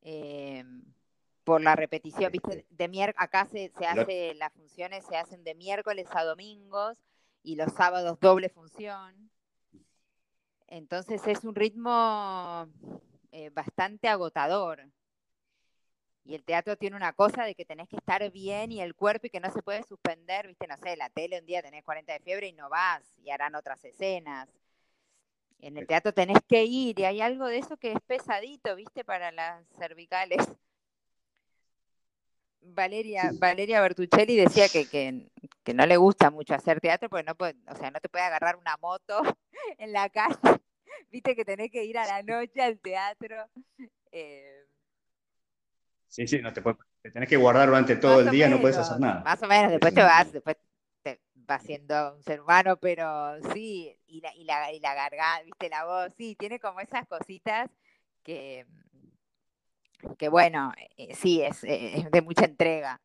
Em, 0.00 0.82
por 1.46 1.60
la 1.62 1.76
repetición, 1.76 2.32
¿viste? 2.32 2.66
De 2.70 3.14
acá 3.16 3.46
se, 3.46 3.70
se 3.78 3.86
hace, 3.86 4.34
las 4.34 4.52
funciones 4.52 5.06
se 5.06 5.16
hacen 5.16 5.44
de 5.44 5.54
miércoles 5.54 6.08
a 6.10 6.24
domingos 6.24 6.98
y 7.44 7.54
los 7.54 7.72
sábados 7.72 8.18
doble 8.18 8.48
función. 8.48 9.30
Entonces 10.66 11.24
es 11.28 11.44
un 11.44 11.54
ritmo 11.54 12.66
eh, 13.30 13.50
bastante 13.50 14.08
agotador. 14.08 14.90
Y 16.24 16.34
el 16.34 16.42
teatro 16.42 16.76
tiene 16.76 16.96
una 16.96 17.12
cosa 17.12 17.44
de 17.44 17.54
que 17.54 17.64
tenés 17.64 17.88
que 17.88 17.96
estar 17.98 18.28
bien 18.32 18.72
y 18.72 18.80
el 18.80 18.96
cuerpo 18.96 19.28
y 19.28 19.30
que 19.30 19.38
no 19.38 19.52
se 19.52 19.62
puede 19.62 19.84
suspender, 19.84 20.48
viste, 20.48 20.66
no 20.66 20.76
sé, 20.78 20.96
la 20.96 21.10
tele 21.10 21.38
un 21.38 21.46
día 21.46 21.62
tenés 21.62 21.84
40 21.84 22.12
de 22.12 22.18
fiebre 22.18 22.48
y 22.48 22.54
no 22.54 22.68
vas 22.68 23.04
y 23.18 23.30
harán 23.30 23.54
otras 23.54 23.84
escenas. 23.84 24.48
En 25.60 25.76
el 25.76 25.86
teatro 25.86 26.12
tenés 26.12 26.38
que 26.48 26.64
ir 26.64 26.98
y 26.98 27.04
hay 27.04 27.20
algo 27.20 27.46
de 27.46 27.58
eso 27.58 27.76
que 27.76 27.92
es 27.92 28.00
pesadito, 28.04 28.74
viste, 28.74 29.04
para 29.04 29.30
las 29.30 29.64
cervicales. 29.78 30.44
Valeria, 32.74 33.30
Valeria 33.34 33.80
Bertuccelli 33.80 34.36
decía 34.36 34.68
que, 34.68 34.86
que, 34.86 35.74
no 35.74 35.86
le 35.86 35.96
gusta 35.96 36.30
mucho 36.30 36.54
hacer 36.54 36.80
teatro 36.80 37.08
porque 37.08 37.24
no 37.24 37.34
puede, 37.34 37.56
o 37.68 37.76
sea, 37.76 37.90
no 37.90 38.00
te 38.00 38.08
puede 38.08 38.24
agarrar 38.24 38.56
una 38.56 38.76
moto 38.76 39.22
en 39.78 39.92
la 39.92 40.08
calle, 40.08 40.36
viste 41.10 41.34
que 41.34 41.44
tenés 41.44 41.70
que 41.70 41.84
ir 41.84 41.98
a 41.98 42.06
la 42.06 42.22
noche 42.22 42.62
al 42.62 42.78
teatro. 42.78 43.48
Eh, 44.12 44.66
Sí, 46.08 46.26
sí, 46.26 46.40
no 46.40 46.52
te, 46.52 46.62
puedes, 46.62 46.78
te 47.02 47.10
tenés 47.10 47.28
que 47.28 47.36
guardar 47.36 47.68
durante 47.68 47.96
todo 47.96 48.20
el 48.20 48.30
día, 48.30 48.48
no 48.48 48.60
puedes 48.60 48.78
hacer 48.78 48.98
nada. 48.98 49.22
Más 49.22 49.42
o 49.42 49.46
menos, 49.46 49.70
después 49.70 49.92
te 49.92 50.02
vas, 50.02 50.32
después 50.32 50.56
te 51.02 51.20
vas 51.34 51.62
siendo 51.62 52.14
un 52.14 52.22
ser 52.22 52.40
humano, 52.40 52.78
pero 52.78 53.36
sí, 53.52 53.94
y 54.06 54.20
la, 54.20 54.34
y 54.34 54.44
la, 54.44 54.72
y 54.72 54.80
la 54.80 54.94
garganta, 54.94 55.42
viste, 55.44 55.68
la 55.68 55.84
voz, 55.84 56.14
sí, 56.16 56.34
tiene 56.36 56.58
como 56.58 56.80
esas 56.80 57.06
cositas 57.06 57.68
que, 58.22 58.64
que 60.18 60.28
bueno, 60.28 60.72
eh, 60.96 61.14
sí, 61.14 61.42
es, 61.42 61.64
eh, 61.64 61.98
es, 61.98 62.10
de 62.10 62.22
mucha 62.22 62.44
entrega. 62.44 63.00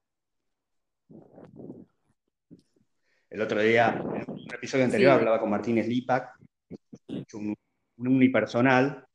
El 3.30 3.42
otro 3.42 3.62
día, 3.62 3.90
en 3.90 4.30
un 4.30 4.54
episodio 4.54 4.86
anterior, 4.86 5.12
hablaba 5.12 5.40
con 5.40 5.50
Martínez 5.50 5.88
Lipak, 5.88 6.38
un, 7.34 7.56
un 7.98 8.08
unipersonal, 8.08 9.06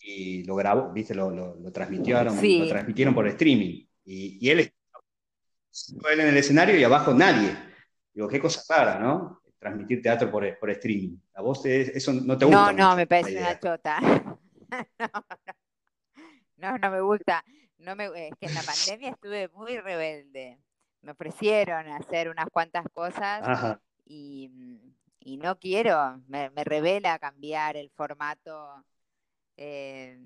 y 0.00 0.44
lo 0.44 0.56
grabó, 0.56 0.90
viste, 0.92 1.14
lo, 1.14 1.30
lo, 1.30 1.56
lo 1.56 1.72
transmitieron, 1.72 2.34
lo 2.34 2.68
transmitieron 2.68 3.14
por 3.14 3.26
streaming. 3.28 3.86
Y, 4.04 4.38
y 4.46 4.50
él, 4.50 4.60
él 4.60 6.20
en 6.20 6.28
el 6.28 6.36
escenario 6.36 6.78
y 6.78 6.84
abajo 6.84 7.12
nadie. 7.12 7.54
Digo, 8.12 8.26
qué 8.28 8.40
cosa 8.40 8.62
rara, 8.68 8.98
¿no? 8.98 9.42
Transmitir 9.58 10.00
teatro 10.00 10.30
por, 10.30 10.58
por 10.58 10.70
streaming. 10.70 11.16
A 11.34 11.42
vos 11.42 11.64
eso 11.66 12.12
no 12.14 12.38
te 12.38 12.46
gusta. 12.46 12.72
No, 12.72 12.90
no, 12.90 12.96
me 12.96 13.06
parece 13.06 13.38
una 13.38 13.58
chota. 13.60 14.00
no, 14.98 15.08
no, 15.12 15.54
me 16.90 17.00
gusta. 17.00 17.44
No 17.78 17.96
me, 17.96 18.06
es 18.28 18.34
que 18.38 18.46
en 18.46 18.54
la 18.54 18.62
pandemia 18.62 19.10
estuve 19.10 19.48
muy 19.48 19.78
rebelde. 19.78 20.58
Me 21.02 21.12
ofrecieron 21.12 21.88
hacer 21.88 22.28
unas 22.28 22.46
cuantas 22.52 22.84
cosas 22.92 23.78
y, 24.04 24.50
y, 25.20 25.38
no 25.38 25.58
quiero, 25.58 26.20
me, 26.28 26.50
me 26.50 26.62
revela 26.62 27.18
cambiar 27.18 27.76
el 27.76 27.90
formato 27.90 28.84
eh, 29.56 30.18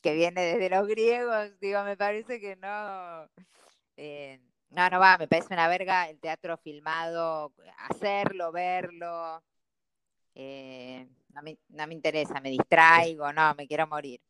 que 0.00 0.14
viene 0.14 0.40
desde 0.42 0.70
los 0.70 0.86
griegos, 0.86 1.58
digo, 1.60 1.82
me 1.82 1.96
parece 1.96 2.40
que 2.40 2.56
no, 2.56 3.28
eh, 3.96 4.40
no, 4.70 4.90
no 4.90 5.00
va, 5.00 5.18
me 5.18 5.28
parece 5.28 5.54
una 5.54 5.68
verga 5.68 6.08
el 6.08 6.20
teatro 6.20 6.56
filmado, 6.58 7.52
hacerlo, 7.88 8.52
verlo, 8.52 9.42
eh, 10.34 11.08
no, 11.30 11.42
me, 11.42 11.94
interesa, 11.94 12.40
me 12.40 12.50
distraigo, 12.50 13.32
no, 13.32 13.54
me 13.54 13.66
quiero 13.66 13.86
morir. 13.86 14.20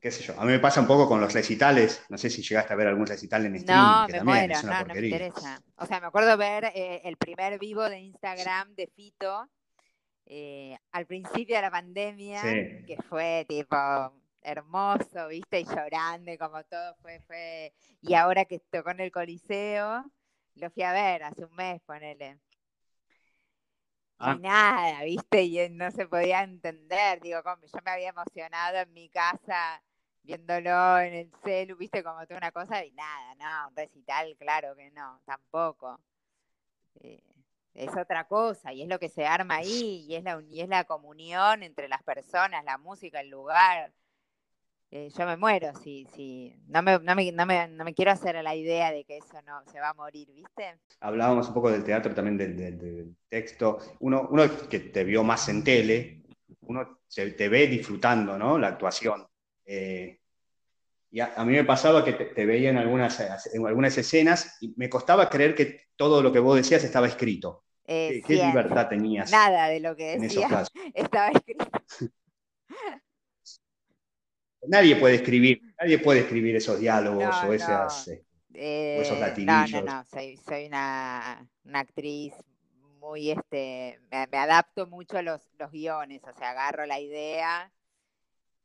Qué 0.00 0.10
sé 0.10 0.22
yo, 0.22 0.40
a 0.40 0.46
mí 0.46 0.52
me 0.52 0.58
pasa 0.58 0.80
un 0.80 0.86
poco 0.86 1.06
con 1.06 1.20
los 1.20 1.34
recitales, 1.34 2.02
no 2.08 2.16
sé 2.16 2.30
si 2.30 2.42
llegaste 2.42 2.72
a 2.72 2.76
ver 2.76 2.86
algún 2.86 3.06
recital 3.06 3.44
en 3.44 3.56
streaming. 3.56 3.84
No, 3.84 4.08
me 4.08 4.24
muero, 4.24 4.62
no, 4.62 4.84
no 4.86 4.94
me 4.94 5.06
interesa. 5.06 5.62
O 5.76 5.84
sea, 5.84 6.00
me 6.00 6.06
acuerdo 6.06 6.38
ver 6.38 6.72
el 6.74 7.18
primer 7.18 7.58
vivo 7.58 7.82
de 7.82 7.98
Instagram 7.98 8.74
de 8.76 8.86
Fito, 8.86 9.50
eh, 10.24 10.78
al 10.92 11.04
principio 11.04 11.56
de 11.56 11.62
la 11.62 11.70
pandemia, 11.70 12.40
que 12.40 12.96
fue 13.10 13.44
tipo 13.46 13.76
hermoso, 14.40 15.28
viste, 15.28 15.60
y 15.60 15.64
llorando, 15.64 16.32
como 16.38 16.64
todo 16.64 16.94
fue, 17.02 17.20
fue, 17.26 17.74
y 18.00 18.14
ahora 18.14 18.46
que 18.46 18.58
tocó 18.70 18.92
en 18.92 19.00
el 19.00 19.12
Coliseo, 19.12 20.10
lo 20.54 20.70
fui 20.70 20.82
a 20.82 20.92
ver 20.92 21.24
hace 21.24 21.44
un 21.44 21.54
mes, 21.54 21.82
ponele. 21.82 22.38
Y 24.18 24.24
ah. 24.28 24.38
nada, 24.40 25.02
viste, 25.04 25.42
y 25.42 25.68
no 25.68 25.90
se 25.90 26.06
podía 26.06 26.42
entender, 26.42 27.20
digo, 27.20 27.42
como 27.42 27.62
yo 27.66 27.78
me 27.84 27.90
había 27.90 28.08
emocionado 28.08 28.78
en 28.78 28.92
mi 28.94 29.10
casa 29.10 29.82
viéndolo 30.30 30.98
en 31.00 31.14
el 31.14 31.30
celu, 31.42 31.76
viste, 31.76 32.04
como 32.04 32.24
toda 32.24 32.38
una 32.38 32.52
cosa, 32.52 32.84
y 32.84 32.92
nada, 32.92 33.34
no, 33.34 33.68
un 33.68 33.76
recital, 33.76 34.36
claro 34.38 34.76
que 34.76 34.90
no, 34.92 35.20
tampoco. 35.24 35.98
Eh, 37.00 37.20
es 37.74 37.96
otra 37.96 38.24
cosa, 38.28 38.72
y 38.72 38.82
es 38.82 38.88
lo 38.88 39.00
que 39.00 39.08
se 39.08 39.26
arma 39.26 39.56
ahí, 39.56 40.06
y 40.08 40.14
es 40.14 40.22
la, 40.22 40.40
y 40.48 40.60
es 40.60 40.68
la 40.68 40.84
comunión 40.84 41.64
entre 41.64 41.88
las 41.88 42.02
personas, 42.04 42.64
la 42.64 42.78
música, 42.78 43.20
el 43.20 43.28
lugar. 43.28 43.92
Eh, 44.92 45.08
yo 45.16 45.26
me 45.26 45.36
muero, 45.36 45.72
si, 45.82 46.06
si 46.14 46.54
no, 46.68 46.82
me, 46.82 46.98
no, 46.98 47.14
me, 47.14 47.32
no, 47.32 47.46
me, 47.46 47.68
no, 47.68 47.84
me, 47.84 47.94
quiero 47.94 48.12
hacer 48.12 48.40
la 48.42 48.54
idea 48.54 48.92
de 48.92 49.04
que 49.04 49.18
eso 49.18 49.40
no 49.42 49.64
se 49.70 49.80
va 49.80 49.90
a 49.90 49.94
morir, 49.94 50.28
¿viste? 50.32 50.78
Hablábamos 51.00 51.48
un 51.48 51.54
poco 51.54 51.70
del 51.70 51.84
teatro, 51.84 52.14
también 52.14 52.36
del, 52.36 52.56
del, 52.56 52.78
del 52.78 53.16
texto. 53.28 53.78
Uno, 54.00 54.28
uno, 54.30 54.44
que 54.68 54.80
te 54.80 55.04
vio 55.04 55.22
más 55.22 55.48
en 55.48 55.62
tele, 55.62 56.22
uno 56.62 57.00
se, 57.06 57.30
te 57.32 57.48
ve 57.48 57.66
disfrutando 57.68 58.36
¿no? 58.36 58.58
la 58.58 58.68
actuación. 58.68 59.26
Eh, 59.64 60.19
y 61.10 61.20
a, 61.20 61.32
a, 61.36 61.44
mí 61.44 61.52
me 61.52 61.64
pasaba 61.64 62.04
que 62.04 62.12
te, 62.12 62.26
te, 62.26 62.46
veía 62.46 62.70
en 62.70 62.76
algunas, 62.76 63.18
en 63.52 63.66
algunas 63.66 63.98
escenas 63.98 64.58
y 64.60 64.72
me 64.76 64.88
costaba 64.88 65.28
creer 65.28 65.54
que 65.54 65.88
todo 65.96 66.22
lo 66.22 66.32
que 66.32 66.38
vos 66.38 66.56
decías 66.56 66.84
estaba 66.84 67.08
escrito. 67.08 67.64
Eh, 67.86 68.22
¿Qué, 68.24 68.36
¿Qué, 68.36 68.46
libertad 68.46 68.88
tenías? 68.88 69.32
Nada 69.32 69.68
de 69.68 69.80
lo 69.80 69.96
que 69.96 70.18
decía 70.18 70.48
estaba 70.94 71.30
escrito. 71.30 71.66
nadie 74.68 74.94
puede 74.96 75.16
escribir, 75.16 75.60
nadie 75.80 75.98
puede 75.98 76.20
escribir 76.20 76.54
esos 76.54 76.78
diálogos 76.78 77.42
no, 77.42 77.48
o, 77.48 77.52
esas, 77.52 78.06
no. 78.06 78.14
Eh, 78.54 78.96
o 78.98 79.02
esos 79.02 79.18
latinillos. 79.18 79.72
No, 79.72 79.80
no, 79.82 79.96
no, 79.96 80.04
soy, 80.04 80.36
soy 80.36 80.66
una, 80.66 81.48
una, 81.64 81.80
actriz 81.80 82.34
muy, 83.00 83.32
este, 83.32 83.98
me, 84.12 84.28
me, 84.28 84.38
adapto 84.38 84.86
mucho 84.86 85.18
a 85.18 85.22
los, 85.22 85.50
los 85.58 85.72
guiones, 85.72 86.22
o 86.22 86.32
sea, 86.38 86.50
agarro 86.50 86.86
la 86.86 87.00
idea 87.00 87.72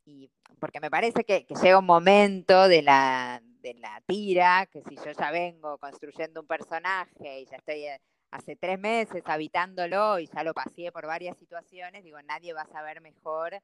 y 0.05 0.29
porque 0.59 0.79
me 0.79 0.91
parece 0.91 1.23
que, 1.23 1.45
llega 1.61 1.79
un 1.79 1.85
momento 1.85 2.67
de 2.67 2.81
la, 2.81 3.41
de 3.61 3.73
la 3.75 4.01
tira, 4.05 4.67
que 4.67 4.81
si 4.83 4.95
yo 4.95 5.11
ya 5.11 5.31
vengo 5.31 5.77
construyendo 5.79 6.41
un 6.41 6.47
personaje 6.47 7.41
y 7.41 7.45
ya 7.45 7.57
estoy 7.57 7.85
eh, 7.85 7.99
hace 8.31 8.55
tres 8.55 8.79
meses 8.79 9.23
habitándolo 9.25 10.19
y 10.19 10.27
ya 10.27 10.43
lo 10.43 10.53
pasé 10.53 10.91
por 10.91 11.07
varias 11.07 11.37
situaciones, 11.37 12.03
digo, 12.03 12.21
nadie 12.21 12.53
va 12.53 12.61
a 12.61 12.67
saber 12.67 13.01
mejor 13.01 13.59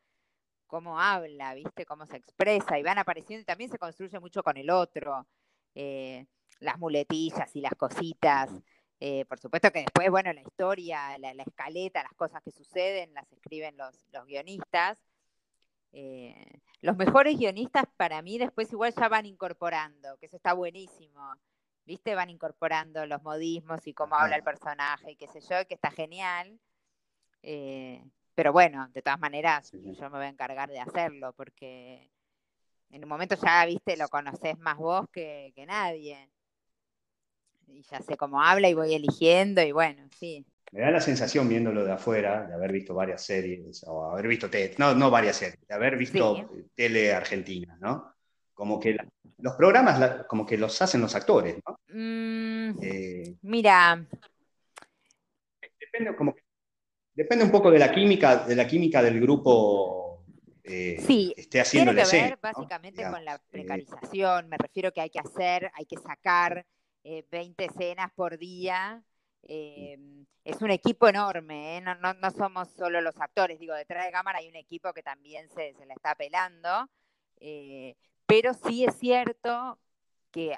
cómo 0.68 1.00
habla, 1.00 1.54
¿viste? 1.54 1.86
Cómo 1.86 2.06
se 2.06 2.18
expresa 2.18 2.80
y 2.80 2.84
van 2.84 2.98
apareciendo 2.98 3.42
y 3.42 3.46
también 3.46 3.70
se 3.70 3.78
construye 3.78 4.20
mucho 4.20 4.42
con 4.42 4.58
el 4.58 4.70
otro, 4.70 5.28
eh, 5.76 6.26
las 6.60 6.80
muletillas 6.80 7.56
y 7.56 7.62
las 7.62 7.76
cositas. 7.76 8.50
Eh, 9.00 9.26
por 9.26 9.40
supuesto 9.40 9.72
que 9.72 9.80
después, 9.80 10.10
bueno, 10.10 10.32
la 10.32 10.42
historia, 10.42 11.18
la, 11.18 11.34
la, 11.34 11.44
escaleta, 11.44 12.04
las 12.04 12.14
cosas 12.14 12.42
que 12.44 12.52
suceden, 12.52 13.14
las 13.14 13.32
escriben 13.32 13.76
los, 13.76 14.06
los 14.12 14.26
guionistas. 14.26 14.98
Eh, 15.94 16.60
los 16.82 16.96
mejores 16.98 17.38
guionistas 17.38 17.86
para 17.98 18.22
mí 18.22 18.38
después 18.38 18.72
igual 18.72 18.94
ya 18.94 19.10
van 19.10 19.26
incorporando, 19.26 20.18
que 20.18 20.26
eso 20.26 20.38
está 20.38 20.54
buenísimo. 20.54 21.34
¿Viste? 21.86 22.16
Van 22.16 22.30
incorporando 22.30 23.06
los 23.06 23.22
modismos 23.24 23.86
y 23.88 23.94
cómo 23.94 24.16
habla 24.16 24.36
el 24.36 24.44
personaje 24.44 25.12
y 25.12 25.16
qué 25.16 25.28
sé 25.28 25.42
yo, 25.42 25.66
que 25.68 25.74
está 25.74 25.90
genial. 25.92 26.60
Eh, 27.42 28.04
pero 28.36 28.54
bueno, 28.54 28.88
de 28.90 29.02
todas 29.02 29.20
maneras, 29.20 29.72
yo 29.72 30.10
me 30.10 30.18
voy 30.18 30.26
a 30.26 30.30
encargar 30.30 30.70
de 30.70 30.80
hacerlo 30.80 31.34
porque 31.34 32.12
en 32.92 33.04
un 33.04 33.10
momento 33.10 33.36
ya, 33.36 33.66
viste, 33.66 33.98
lo 33.98 34.08
conoces 34.10 34.58
más 34.60 34.78
vos 34.78 35.08
que, 35.12 35.52
que 35.56 35.66
nadie. 35.66 36.30
Y 37.68 37.82
ya 37.84 38.02
sé 38.02 38.16
cómo 38.16 38.42
habla 38.42 38.70
y 38.70 38.74
voy 38.74 38.94
eligiendo 38.94 39.62
y 39.62 39.72
bueno, 39.72 40.08
sí. 40.18 40.46
Me 40.72 40.82
da 40.82 40.92
la 40.92 41.02
sensación 41.02 41.50
viéndolo 41.50 41.84
de 41.84 41.92
afuera, 41.92 42.48
de 42.48 42.54
haber 42.54 42.72
visto 42.72 42.94
varias 42.94 43.24
series, 43.24 43.84
o 43.88 44.06
haber 44.06 44.28
visto 44.28 44.50
tele, 44.50 44.74
no, 44.78 44.96
no 44.96 45.10
varias 45.12 45.36
series, 45.36 45.60
de 45.68 45.74
haber 45.74 45.98
visto 45.98 46.36
sí. 46.36 46.66
tele 46.74 47.14
argentina, 47.14 47.78
¿no? 47.82 48.14
Como 48.54 48.80
que 48.80 48.94
la, 48.94 49.06
los 49.40 49.56
programas 49.56 50.00
la, 50.00 50.26
como 50.28 50.46
que 50.46 50.58
los 50.58 50.82
hacen 50.82 51.02
los 51.02 51.14
actores, 51.16 51.58
¿no? 51.68 51.78
Mm, 51.90 52.84
eh, 52.84 53.36
mira. 53.42 54.06
Depende, 55.80 56.16
como 56.16 56.34
que 56.34 56.42
Depende 57.14 57.44
un 57.44 57.52
poco 57.52 57.70
de 57.70 57.80
la 57.80 57.92
química, 57.92 58.46
de 58.46 58.56
la 58.56 58.66
química 58.66 59.04
del 59.04 59.20
grupo 59.20 60.24
eh, 60.64 60.98
sí, 61.06 61.34
esté 61.36 61.60
haciendo 61.60 61.92
tiene 61.92 62.02
que 62.02 62.08
escena, 62.08 62.30
ver 62.30 62.40
básicamente 62.42 63.04
¿no? 63.04 63.12
con 63.12 63.26
la 63.26 63.38
precarización. 63.38 64.48
Me 64.48 64.58
refiero 64.58 64.94
que 64.94 65.02
hay 65.02 65.10
que 65.10 65.20
hacer, 65.20 65.70
hay 65.74 65.86
que 65.86 65.98
sacar 65.98 66.66
eh, 67.04 67.26
20 67.30 67.66
escenas 67.66 68.12
por 68.16 68.38
día. 68.38 69.04
Eh, 69.44 69.98
es 70.44 70.62
un 70.62 70.72
equipo 70.72 71.08
enorme, 71.08 71.78
¿eh? 71.78 71.82
no, 71.82 72.32
somos 72.32 72.70
solo 72.70 73.02
los 73.02 73.20
actores. 73.20 73.60
Digo, 73.60 73.76
detrás 73.76 74.06
de 74.06 74.12
cámara 74.12 74.40
hay 74.40 74.48
un 74.48 74.56
equipo 74.56 74.92
que 74.94 75.04
también 75.04 75.50
se, 75.50 75.74
se 75.74 75.86
le 75.86 75.94
está 75.94 76.16
pelando. 76.16 76.90
Eh, 77.40 77.96
pero 78.26 78.54
sí 78.54 78.86
es 78.86 78.98
cierto 78.98 79.78
que 80.32 80.56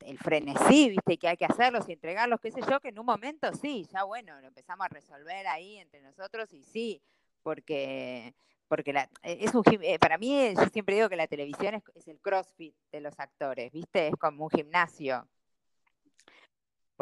el 0.00 0.18
frenesí, 0.18 0.90
viste, 0.90 1.16
que 1.16 1.28
hay 1.28 1.36
que 1.36 1.44
hacerlos 1.44 1.88
y 1.88 1.92
entregarlos, 1.92 2.40
qué 2.40 2.50
sé 2.50 2.60
yo, 2.68 2.80
que 2.80 2.88
en 2.88 2.98
un 2.98 3.06
momento 3.06 3.52
sí, 3.54 3.86
ya 3.92 4.04
bueno, 4.04 4.40
lo 4.40 4.48
empezamos 4.48 4.84
a 4.84 4.88
resolver 4.88 5.46
ahí 5.46 5.78
entre 5.78 6.02
nosotros 6.02 6.52
y 6.52 6.64
sí, 6.64 7.00
porque, 7.42 8.34
porque 8.68 8.92
la, 8.92 9.08
es 9.22 9.54
un, 9.54 9.62
eh, 9.82 9.98
para 9.98 10.18
mí 10.18 10.54
yo 10.54 10.66
siempre 10.72 10.96
digo 10.96 11.08
que 11.08 11.16
la 11.16 11.28
televisión 11.28 11.74
es, 11.74 11.82
es 11.94 12.08
el 12.08 12.18
crossfit 12.20 12.74
de 12.90 13.00
los 13.00 13.18
actores, 13.18 13.72
viste, 13.72 14.08
es 14.08 14.16
como 14.16 14.44
un 14.44 14.50
gimnasio. 14.50 15.28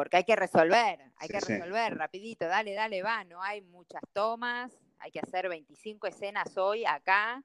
Porque 0.00 0.16
hay 0.16 0.24
que 0.24 0.34
resolver, 0.34 0.98
hay 1.16 1.28
sí, 1.28 1.34
que 1.34 1.40
resolver 1.40 1.92
sí. 1.92 1.98
rapidito, 1.98 2.46
dale, 2.46 2.72
dale, 2.72 3.02
va, 3.02 3.22
no 3.24 3.42
hay 3.42 3.60
muchas 3.60 4.00
tomas, 4.14 4.72
hay 4.98 5.10
que 5.10 5.20
hacer 5.20 5.46
25 5.46 6.06
escenas 6.06 6.56
hoy 6.56 6.86
acá, 6.86 7.44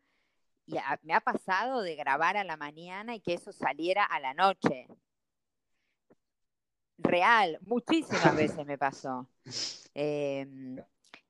y 0.66 0.78
a, 0.78 0.98
me 1.04 1.14
ha 1.14 1.20
pasado 1.20 1.82
de 1.82 1.98
grabar 1.98 2.38
a 2.38 2.46
la 2.46 2.56
mañana 2.56 3.14
y 3.14 3.20
que 3.20 3.34
eso 3.34 3.52
saliera 3.52 4.06
a 4.06 4.22
la 4.22 4.34
noche. 4.34 4.88
Real, 6.98 7.60
muchísimas 7.66 8.34
veces 8.38 8.66
me 8.66 8.78
pasó. 8.78 9.28
Eh, 9.94 10.78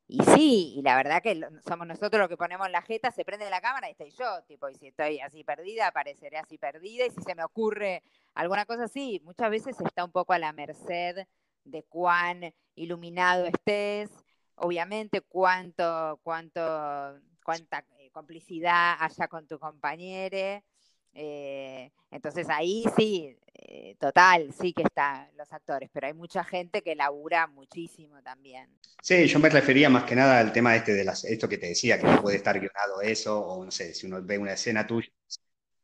y 0.07 0.23
sí, 0.23 0.73
y 0.77 0.81
la 0.83 0.95
verdad 0.95 1.21
que 1.21 1.41
somos 1.67 1.87
nosotros 1.87 2.19
los 2.19 2.29
que 2.29 2.37
ponemos 2.37 2.69
la 2.69 2.81
jeta, 2.81 3.11
se 3.11 3.25
prende 3.25 3.49
la 3.49 3.61
cámara 3.61 3.87
y 3.87 3.91
estoy 3.91 4.11
yo, 4.11 4.43
tipo, 4.47 4.69
y 4.69 4.75
si 4.75 4.87
estoy 4.87 5.19
así 5.19 5.43
perdida, 5.43 5.87
apareceré 5.87 6.37
así 6.37 6.57
perdida, 6.57 7.05
y 7.05 7.09
si 7.09 7.21
se 7.21 7.33
me 7.33 7.43
ocurre 7.43 8.03
alguna 8.35 8.65
cosa 8.65 8.83
así, 8.83 9.21
muchas 9.23 9.49
veces 9.49 9.75
está 9.81 10.05
un 10.05 10.11
poco 10.11 10.33
a 10.33 10.39
la 10.39 10.53
merced 10.53 11.25
de 11.63 11.83
cuán 11.83 12.53
iluminado 12.75 13.45
estés, 13.45 14.11
obviamente 14.55 15.21
cuánto, 15.21 16.19
cuánto, 16.23 17.19
cuánta 17.43 17.83
complicidad 18.11 18.95
haya 18.99 19.27
con 19.27 19.45
tu 19.45 19.59
compañero. 19.59 20.63
Eh, 21.17 21.91
entonces 22.11 22.47
ahí 22.49 22.83
sí, 22.97 23.35
eh, 23.53 23.95
total, 23.97 24.53
sí 24.53 24.73
que 24.73 24.83
están 24.83 25.29
los 25.37 25.51
actores, 25.53 25.89
pero 25.91 26.07
hay 26.07 26.13
mucha 26.13 26.43
gente 26.43 26.81
que 26.81 26.93
labura 26.93 27.47
muchísimo 27.47 28.21
también. 28.21 28.69
Sí, 29.01 29.25
yo 29.25 29.39
me 29.39 29.49
refería 29.49 29.89
más 29.89 30.03
que 30.03 30.15
nada 30.15 30.39
al 30.39 30.51
tema 30.51 30.75
este 30.75 30.93
de 30.93 31.05
las, 31.05 31.23
esto 31.23 31.47
que 31.47 31.57
te 31.57 31.67
decía, 31.67 31.99
que 31.99 32.05
no 32.05 32.21
puede 32.21 32.37
estar 32.37 32.59
guionado 32.59 33.01
eso, 33.01 33.39
o 33.39 33.63
no 33.63 33.71
sé, 33.71 33.93
si 33.93 34.07
uno 34.07 34.21
ve 34.21 34.37
una 34.37 34.53
escena 34.53 34.85
tuya 34.85 35.09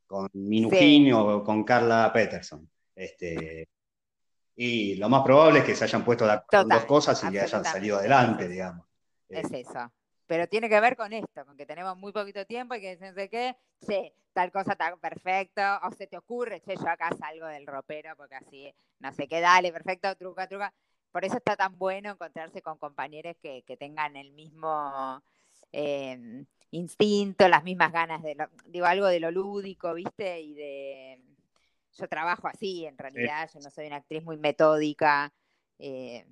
con 0.06 0.28
Minujín 0.34 1.06
sí. 1.06 1.12
o 1.12 1.42
con 1.42 1.64
Carla 1.64 2.12
Peterson. 2.12 2.68
Este, 2.94 3.66
y 4.54 4.96
lo 4.96 5.08
más 5.08 5.22
probable 5.22 5.60
es 5.60 5.64
que 5.64 5.74
se 5.74 5.84
hayan 5.84 6.04
puesto 6.04 6.26
de 6.26 6.32
acuerdo 6.32 6.68
dos 6.68 6.84
cosas 6.84 7.24
y 7.32 7.38
hayan 7.38 7.64
salido 7.64 7.96
adelante, 7.96 8.46
digamos. 8.48 8.86
Es 9.30 9.50
eso 9.50 9.90
pero 10.32 10.46
tiene 10.46 10.70
que 10.70 10.80
ver 10.80 10.96
con 10.96 11.12
esto, 11.12 11.44
con 11.44 11.58
que 11.58 11.66
tenemos 11.66 11.94
muy 11.98 12.10
poquito 12.10 12.46
tiempo 12.46 12.74
y 12.74 12.80
que 12.80 12.96
no 12.96 13.12
sé 13.12 13.28
qué, 13.28 13.54
che, 13.86 14.14
tal 14.32 14.50
cosa 14.50 14.72
está 14.72 14.96
perfecto, 14.96 15.60
o 15.82 15.90
se 15.90 16.06
te 16.06 16.16
ocurre, 16.16 16.62
che, 16.62 16.74
yo 16.74 16.88
acá 16.88 17.10
salgo 17.20 17.44
del 17.48 17.66
ropero 17.66 18.16
porque 18.16 18.36
así, 18.36 18.74
no 19.00 19.12
sé 19.12 19.28
qué, 19.28 19.42
dale, 19.42 19.70
perfecto, 19.70 20.16
truca, 20.16 20.48
truca. 20.48 20.72
Por 21.10 21.26
eso 21.26 21.36
está 21.36 21.54
tan 21.54 21.76
bueno 21.76 22.12
encontrarse 22.12 22.62
con 22.62 22.78
compañeros 22.78 23.36
que, 23.42 23.62
que 23.66 23.76
tengan 23.76 24.16
el 24.16 24.32
mismo 24.32 25.22
eh, 25.70 26.46
instinto, 26.70 27.46
las 27.46 27.62
mismas 27.62 27.92
ganas 27.92 28.22
de, 28.22 28.34
lo, 28.34 28.48
digo, 28.64 28.86
algo 28.86 29.08
de 29.08 29.20
lo 29.20 29.30
lúdico, 29.30 29.92
¿viste? 29.92 30.40
Y 30.40 30.54
de, 30.54 31.20
yo 31.92 32.08
trabajo 32.08 32.48
así, 32.48 32.86
en 32.86 32.96
realidad, 32.96 33.50
sí. 33.52 33.58
yo 33.58 33.64
no 33.64 33.70
soy 33.70 33.86
una 33.86 33.96
actriz 33.96 34.22
muy 34.22 34.38
metódica. 34.38 35.30
Eh, 35.78 36.24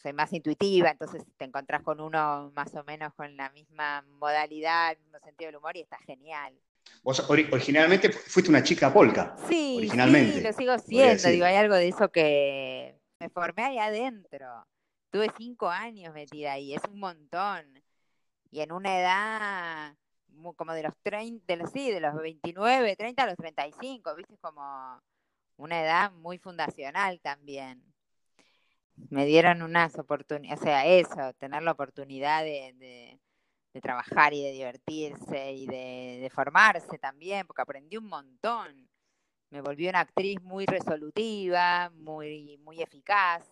soy 0.00 0.12
más 0.12 0.32
intuitiva, 0.32 0.90
entonces 0.90 1.24
te 1.36 1.44
encontrás 1.44 1.82
con 1.82 2.00
uno 2.00 2.52
más 2.54 2.74
o 2.74 2.84
menos 2.84 3.12
con 3.14 3.36
la 3.36 3.50
misma 3.50 4.02
modalidad, 4.18 4.92
el 4.92 4.98
mismo 5.00 5.18
sentido 5.18 5.48
del 5.48 5.56
humor 5.56 5.76
y 5.76 5.80
está 5.80 5.98
genial. 5.98 6.54
Vos 7.02 7.20
originalmente 7.28 8.10
fuiste 8.10 8.50
una 8.50 8.62
chica 8.62 8.92
polka. 8.92 9.36
Sí, 9.48 9.76
originalmente. 9.76 10.38
sí, 10.38 10.40
lo 10.40 10.52
sigo 10.52 10.78
siendo. 10.78 11.28
Digo, 11.28 11.44
hay 11.44 11.56
algo 11.56 11.74
de 11.74 11.88
eso 11.88 12.10
que 12.10 12.98
me 13.18 13.28
formé 13.28 13.64
ahí 13.64 13.78
adentro. 13.78 14.66
Tuve 15.10 15.28
cinco 15.36 15.68
años 15.68 16.14
metida 16.14 16.52
ahí, 16.52 16.74
es 16.74 16.82
un 16.90 17.00
montón. 17.00 17.82
Y 18.50 18.60
en 18.60 18.72
una 18.72 18.98
edad 18.98 19.94
como 20.56 20.72
de 20.72 20.84
los 20.84 20.94
30, 21.02 21.44
de 21.46 21.56
los, 21.56 21.70
sí, 21.72 21.90
de 21.90 22.00
los 22.00 22.14
29, 22.14 22.96
30 22.96 23.22
a 23.22 23.26
los 23.26 23.36
35, 23.36 24.14
viste, 24.14 24.38
como 24.40 25.00
una 25.56 25.82
edad 25.82 26.12
muy 26.12 26.38
fundacional 26.38 27.20
también 27.20 27.82
me 29.10 29.26
dieron 29.26 29.62
unas 29.62 29.98
oportunidades, 29.98 30.60
o 30.60 30.64
sea, 30.64 30.86
eso, 30.86 31.32
tener 31.38 31.62
la 31.62 31.72
oportunidad 31.72 32.42
de, 32.44 33.18
trabajar 33.80 34.34
y 34.34 34.42
de 34.42 34.50
divertirse 34.50 35.52
y 35.52 35.66
de, 35.66 36.30
formarse 36.34 36.98
también, 36.98 37.46
porque 37.46 37.62
aprendí 37.62 37.96
un 37.96 38.08
montón. 38.08 38.88
Me 39.50 39.60
volví 39.60 39.88
una 39.88 40.00
actriz 40.00 40.42
muy 40.42 40.66
resolutiva, 40.66 41.90
muy, 41.94 42.58
muy 42.58 42.82
eficaz. 42.82 43.48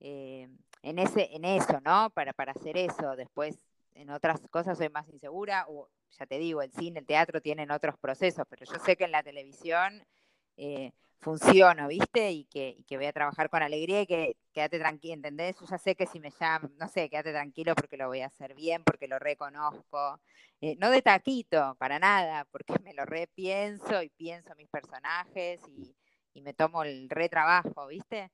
Eh, 0.00 0.48
en, 0.82 0.98
ese, 1.00 1.34
en 1.34 1.44
eso, 1.44 1.80
¿no? 1.80 2.10
Para, 2.10 2.32
para 2.32 2.52
hacer 2.52 2.76
eso. 2.76 3.16
Después, 3.16 3.58
en 3.94 4.10
otras 4.10 4.40
cosas 4.48 4.78
soy 4.78 4.88
más 4.90 5.08
insegura, 5.08 5.66
o 5.68 5.88
ya 6.18 6.26
te 6.26 6.38
digo, 6.38 6.62
el 6.62 6.72
cine, 6.72 7.00
el 7.00 7.06
teatro 7.06 7.40
tienen 7.40 7.70
otros 7.70 7.98
procesos, 7.98 8.46
pero 8.48 8.64
yo 8.64 8.78
sé 8.84 8.96
que 8.96 9.04
en 9.04 9.12
la 9.12 9.22
televisión 9.22 10.04
eh, 10.56 10.92
funciono, 11.20 11.88
¿viste? 11.88 12.30
Y 12.32 12.44
que, 12.44 12.74
y 12.78 12.84
que 12.84 12.96
voy 12.96 13.06
a 13.06 13.12
trabajar 13.12 13.50
con 13.50 13.62
alegría 13.62 14.02
y 14.02 14.06
que 14.06 14.36
quédate 14.52 14.78
tranquilo, 14.78 15.14
¿entendés? 15.14 15.56
Yo 15.60 15.66
ya 15.66 15.78
sé 15.78 15.94
que 15.94 16.06
si 16.06 16.20
me 16.20 16.30
llaman, 16.30 16.72
no 16.78 16.88
sé, 16.88 17.08
quédate 17.10 17.32
tranquilo 17.32 17.74
porque 17.74 17.96
lo 17.96 18.08
voy 18.08 18.20
a 18.20 18.26
hacer 18.26 18.54
bien, 18.54 18.82
porque 18.84 19.08
lo 19.08 19.18
reconozco. 19.18 20.20
Eh, 20.60 20.76
no 20.78 20.90
de 20.90 21.02
taquito, 21.02 21.76
para 21.78 21.98
nada, 21.98 22.44
porque 22.50 22.74
me 22.84 22.94
lo 22.94 23.04
repienso 23.04 24.02
y 24.02 24.08
pienso 24.10 24.54
mis 24.56 24.68
personajes 24.68 25.60
y, 25.68 25.94
y 26.34 26.42
me 26.42 26.54
tomo 26.54 26.82
el 26.82 27.08
retrabajo, 27.10 27.86
¿viste? 27.88 28.30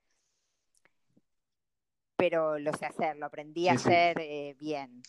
Pero 2.16 2.58
lo 2.58 2.72
sé 2.72 2.86
hacer, 2.86 3.16
lo 3.16 3.26
aprendí 3.26 3.68
a 3.68 3.74
hacer 3.74 4.18
eh, 4.20 4.54
bien. 4.58 5.02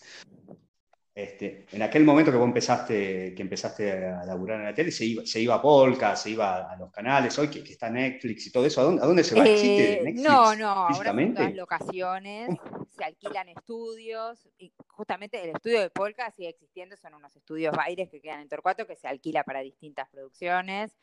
Este, 1.16 1.66
en 1.72 1.82
aquel 1.82 2.04
momento 2.04 2.30
que 2.30 2.38
vos 2.38 2.46
empezaste, 2.46 3.34
que 3.34 3.42
empezaste 3.42 4.06
a 4.06 4.26
laburar 4.26 4.60
en 4.60 4.66
la 4.66 4.74
tele, 4.74 4.92
se 4.92 5.06
iba, 5.06 5.26
se 5.26 5.40
iba 5.40 5.56
a 5.56 5.62
Polka, 5.62 6.14
se 6.14 6.32
iba 6.32 6.70
a 6.70 6.76
los 6.76 6.92
canales, 6.92 7.40
hoy 7.40 7.48
que, 7.48 7.60
está 7.60 7.90
Netflix 7.90 8.48
y 8.48 8.52
todo 8.52 8.66
eso, 8.66 8.82
¿a 8.82 8.84
dónde, 8.84 9.24
se 9.24 9.34
va? 9.34 9.46
¿Existe 9.48 9.94
eh, 9.94 10.04
Netflix? 10.04 10.28
No, 10.28 10.54
no, 10.58 10.68
ahora 10.68 11.12
en 11.12 11.34
todas 11.34 11.56
locaciones, 11.56 12.50
se 12.98 13.04
alquilan 13.06 13.48
estudios, 13.48 14.46
y 14.58 14.74
justamente 14.88 15.42
el 15.42 15.56
estudio 15.56 15.80
de 15.80 15.90
Polka 15.90 16.30
sigue 16.32 16.50
existiendo, 16.50 16.98
son 16.98 17.14
unos 17.14 17.34
estudios 17.34 17.74
bailes 17.74 18.10
que 18.10 18.20
quedan 18.20 18.42
en 18.42 18.50
Torcuato 18.50 18.86
que 18.86 18.98
se 18.98 19.08
alquila 19.08 19.46
para 19.46 19.62
distintas 19.62 20.10
producciones. 20.10 20.98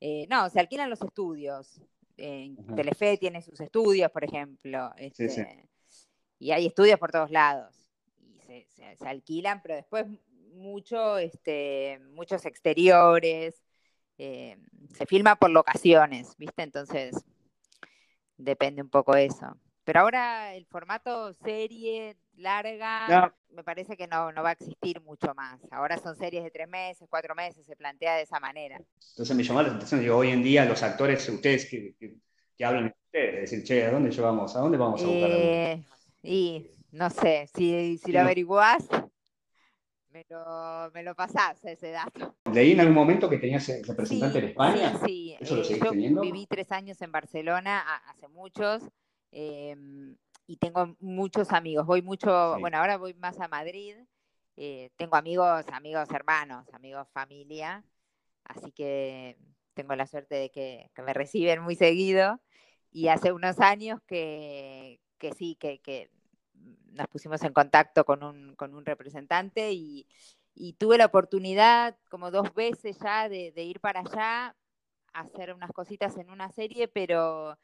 Eh, 0.00 0.26
no, 0.28 0.50
se 0.50 0.60
alquilan 0.60 0.90
los 0.90 1.00
estudios. 1.00 1.80
Telefe 2.14 3.16
tiene 3.16 3.40
sus 3.40 3.58
estudios, 3.58 4.10
por 4.10 4.22
ejemplo. 4.22 4.90
Este, 4.98 5.66
y 6.38 6.50
hay 6.50 6.66
estudios 6.66 6.98
por 6.98 7.10
todos 7.10 7.30
lados 7.30 7.85
se, 8.68 8.96
alquilan, 9.06 9.60
pero 9.62 9.76
después 9.76 10.06
mucho, 10.54 11.18
este, 11.18 12.00
muchos 12.12 12.46
exteriores, 12.46 13.62
eh, 14.18 14.56
se 14.94 15.06
filma 15.06 15.36
por 15.36 15.50
locaciones, 15.50 16.34
¿viste? 16.38 16.62
Entonces, 16.62 17.24
depende 18.36 18.82
un 18.82 18.88
poco 18.88 19.14
de 19.14 19.26
eso. 19.26 19.56
Pero 19.84 20.00
ahora 20.00 20.54
el 20.54 20.66
formato 20.66 21.32
serie 21.32 22.16
larga, 22.36 23.32
me 23.50 23.62
parece 23.62 23.96
que 23.96 24.08
no, 24.08 24.32
va 24.34 24.48
a 24.48 24.52
existir 24.52 25.00
mucho 25.00 25.32
más. 25.34 25.60
Ahora 25.70 25.96
son 25.98 26.16
series 26.16 26.42
de 26.42 26.50
tres 26.50 26.68
meses, 26.68 27.06
cuatro 27.08 27.34
meses, 27.36 27.64
se 27.64 27.76
plantea 27.76 28.16
de 28.16 28.22
esa 28.22 28.40
manera. 28.40 28.80
Entonces 29.10 29.36
me 29.36 29.44
llamó 29.44 29.62
la 29.62 29.68
atención, 29.68 30.00
digo, 30.00 30.16
hoy 30.16 30.30
en 30.30 30.42
día 30.42 30.64
los 30.64 30.82
actores, 30.82 31.28
ustedes 31.28 31.66
que, 31.70 31.94
que, 31.98 32.64
hablan 32.64 32.92
ustedes, 33.06 33.50
decir, 33.50 33.64
che, 33.64 33.84
¿a 33.84 33.92
dónde 33.92 34.10
llevamos? 34.10 34.56
¿A 34.56 34.58
dónde 34.58 34.76
vamos 34.76 35.00
a 35.02 35.06
buscar? 35.06 35.30
Eh, 35.30 35.84
y 36.24 36.66
no 36.96 37.10
sé, 37.10 37.48
si, 37.54 37.98
si 37.98 38.10
lo 38.10 38.20
averiguás, 38.20 38.88
me 40.10 40.24
lo, 40.30 40.90
me 40.94 41.02
lo 41.02 41.14
pasás 41.14 41.62
ese 41.64 41.90
dato. 41.90 42.34
Leí 42.50 42.72
en 42.72 42.80
algún 42.80 42.94
momento 42.94 43.28
que 43.28 43.36
tenías 43.36 43.70
representante 43.86 44.38
en 44.38 44.44
España. 44.46 44.98
Sí, 45.04 45.36
¿Eso 45.38 45.56
lo 45.56 45.62
eh, 45.62 45.78
yo 45.78 46.20
viví 46.22 46.46
tres 46.46 46.72
años 46.72 47.00
en 47.02 47.12
Barcelona 47.12 47.84
hace 48.06 48.28
muchos 48.28 48.82
em, 49.30 50.16
y 50.46 50.56
tengo 50.56 50.96
muchos 51.00 51.52
amigos. 51.52 51.84
Voy 51.84 52.00
mucho, 52.00 52.58
bueno, 52.60 52.78
ahora 52.78 52.96
voy 52.96 53.12
más 53.12 53.38
a 53.40 53.48
Madrid. 53.48 53.96
Eh, 54.56 54.88
tengo 54.96 55.16
amigos, 55.16 55.66
amigos 55.70 56.08
hermanos, 56.10 56.66
amigos 56.72 57.06
familia, 57.12 57.84
así 58.44 58.72
que 58.72 59.36
tengo 59.74 59.94
la 59.94 60.06
suerte 60.06 60.36
de 60.36 60.50
que, 60.50 60.90
me 61.04 61.12
reciben 61.12 61.60
muy 61.60 61.76
seguido. 61.76 62.40
Y 62.90 63.08
hace 63.08 63.32
unos 63.32 63.60
años 63.60 64.00
que, 64.06 64.98
que 65.18 65.32
sí, 65.34 65.56
que, 65.60 65.80
que 65.80 66.10
nos 66.96 67.08
pusimos 67.08 67.42
en 67.42 67.52
contacto 67.52 68.04
con 68.04 68.22
un, 68.22 68.54
con 68.56 68.74
un 68.74 68.84
representante 68.84 69.72
y, 69.72 70.06
tuve 70.78 70.96
la 70.96 71.04
oportunidad 71.06 71.98
como 72.08 72.30
dos 72.30 72.54
veces 72.54 72.98
ya 72.98 73.28
de, 73.28 73.52
ir 73.56 73.78
para 73.78 74.00
allá 74.00 74.56
a 75.12 75.20
hacer 75.20 75.52
unas 75.52 75.70
cositas 75.72 76.16
en 76.16 76.30
una 76.30 76.50
serie, 76.50 76.88
pero 76.88 77.58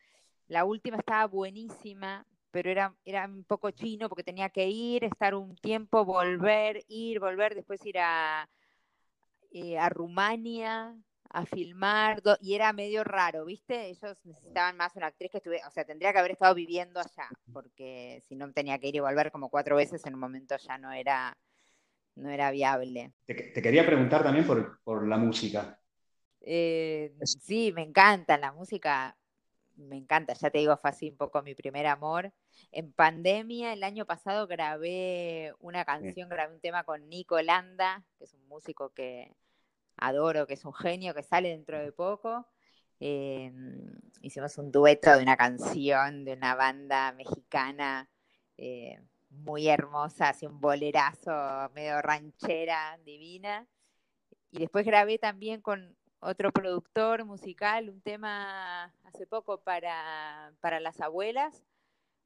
la 0.47 0.65
última 0.65 0.99
estaba 0.99 1.27
buenísima, 1.27 2.27
pero 2.51 2.71
era, 2.71 2.95
era 3.07 3.25
un 3.25 3.45
poco 3.45 3.71
chino 3.71 4.11
porque 4.11 4.23
tenía 4.23 4.51
que 4.51 4.69
ir, 4.69 5.05
estar 5.05 5.35
un 5.35 5.57
tiempo, 5.57 6.05
volver, 6.05 6.85
ir, 6.89 7.19
volver, 7.19 7.55
después 7.55 7.85
ir 7.87 7.99
a, 7.99 8.49
eh, 9.53 9.79
a 9.79 9.89
Rumania, 9.89 10.95
a 11.33 11.47
filmar, 11.47 12.23
y 12.41 12.55
era 12.55 12.73
medio 12.73 13.05
raro, 13.05 13.47
¿viste? 13.47 13.87
Ellos 13.89 14.19
necesitaban 14.25 14.77
más 14.77 14.95
una 14.97 15.07
actriz 15.07 15.31
que 15.31 15.39
estuviera, 15.39 15.67
o 15.67 15.71
sea, 15.71 15.85
tendría 15.85 16.13
que 16.13 16.19
haber 16.19 16.33
estado 16.33 16.55
viviendo 16.55 17.01
allá, 17.01 17.29
porque 17.53 18.23
si 18.29 18.37
no 18.37 18.53
tenía 18.53 18.79
que 18.79 18.89
ir 18.89 18.97
y 18.97 19.01
volver 19.01 19.33
como 19.33 19.49
cuatro 19.49 19.77
veces, 19.77 20.05
en 20.05 20.15
un 20.15 20.21
momento 20.21 20.57
ya 20.59 20.77
no 20.77 20.93
era, 20.93 21.37
no 22.17 22.29
era 22.29 22.51
viable. 22.51 23.13
Te, 23.25 23.35
quería 23.35 23.87
preguntar 23.87 24.23
también 24.23 24.47
por, 24.47 25.09
la 25.09 25.17
música. 25.17 25.81
Eh, 26.43 27.15
sí, 27.23 27.73
me 27.73 27.83
encanta 27.83 28.37
la 28.37 28.53
música, 28.53 29.17
me 29.77 29.97
encanta, 29.97 30.35
ya 30.35 30.51
te 30.51 30.59
digo, 30.59 30.77
fue 30.77 30.91
así 30.91 31.09
un 31.09 31.17
poco 31.17 31.43
mi 31.43 31.55
primer 31.55 31.87
amor. 31.87 32.31
En 32.73 32.93
pandemia, 32.93 33.73
el 33.73 33.85
año 33.85 34.05
pasado 34.05 34.47
grabé 34.47 35.55
una 35.61 35.87
canción, 35.87 36.29
grabé 36.29 36.55
un 36.55 36.61
tema 36.61 36.85
con 36.85 37.09
Nico 37.09 37.41
Landa, 37.41 38.05
que 38.19 38.25
es 38.25 38.35
un 38.35 38.47
músico 38.49 38.91
que, 38.91 39.35
adoro, 39.97 40.47
que 40.47 40.55
es 40.55 40.65
un 40.65 40.75
genio, 40.75 41.15
que 41.15 41.23
sale 41.23 41.51
dentro 41.51 41.79
de 41.79 41.93
poco. 41.93 42.47
Em, 43.01 43.91
hicimos 44.21 44.57
un 44.59 44.71
dueto 44.71 45.17
de 45.17 45.23
una 45.23 45.37
canción 45.37 46.25
de 46.25 46.35
una 46.35 46.55
banda 46.55 47.13
mexicana 47.13 48.09
eh, 48.57 49.01
muy 49.31 49.69
hermosa, 49.69 50.29
así 50.31 50.47
un 50.47 50.61
bolerazo 50.61 51.33
medio 51.75 52.01
ranchera, 52.03 52.99
divina. 53.05 53.67
Y 54.51 54.61
después 54.61 54.87
grabé 54.87 55.19
también 55.19 55.63
con 55.63 55.97
otro 56.21 56.53
productor 56.53 57.25
musical 57.25 57.91
un 57.91 58.01
tema 58.01 58.85
hace 59.05 59.27
poco 59.27 59.59
para, 59.63 60.53
para 60.61 60.79
las 60.79 61.01
abuelas, 61.01 61.65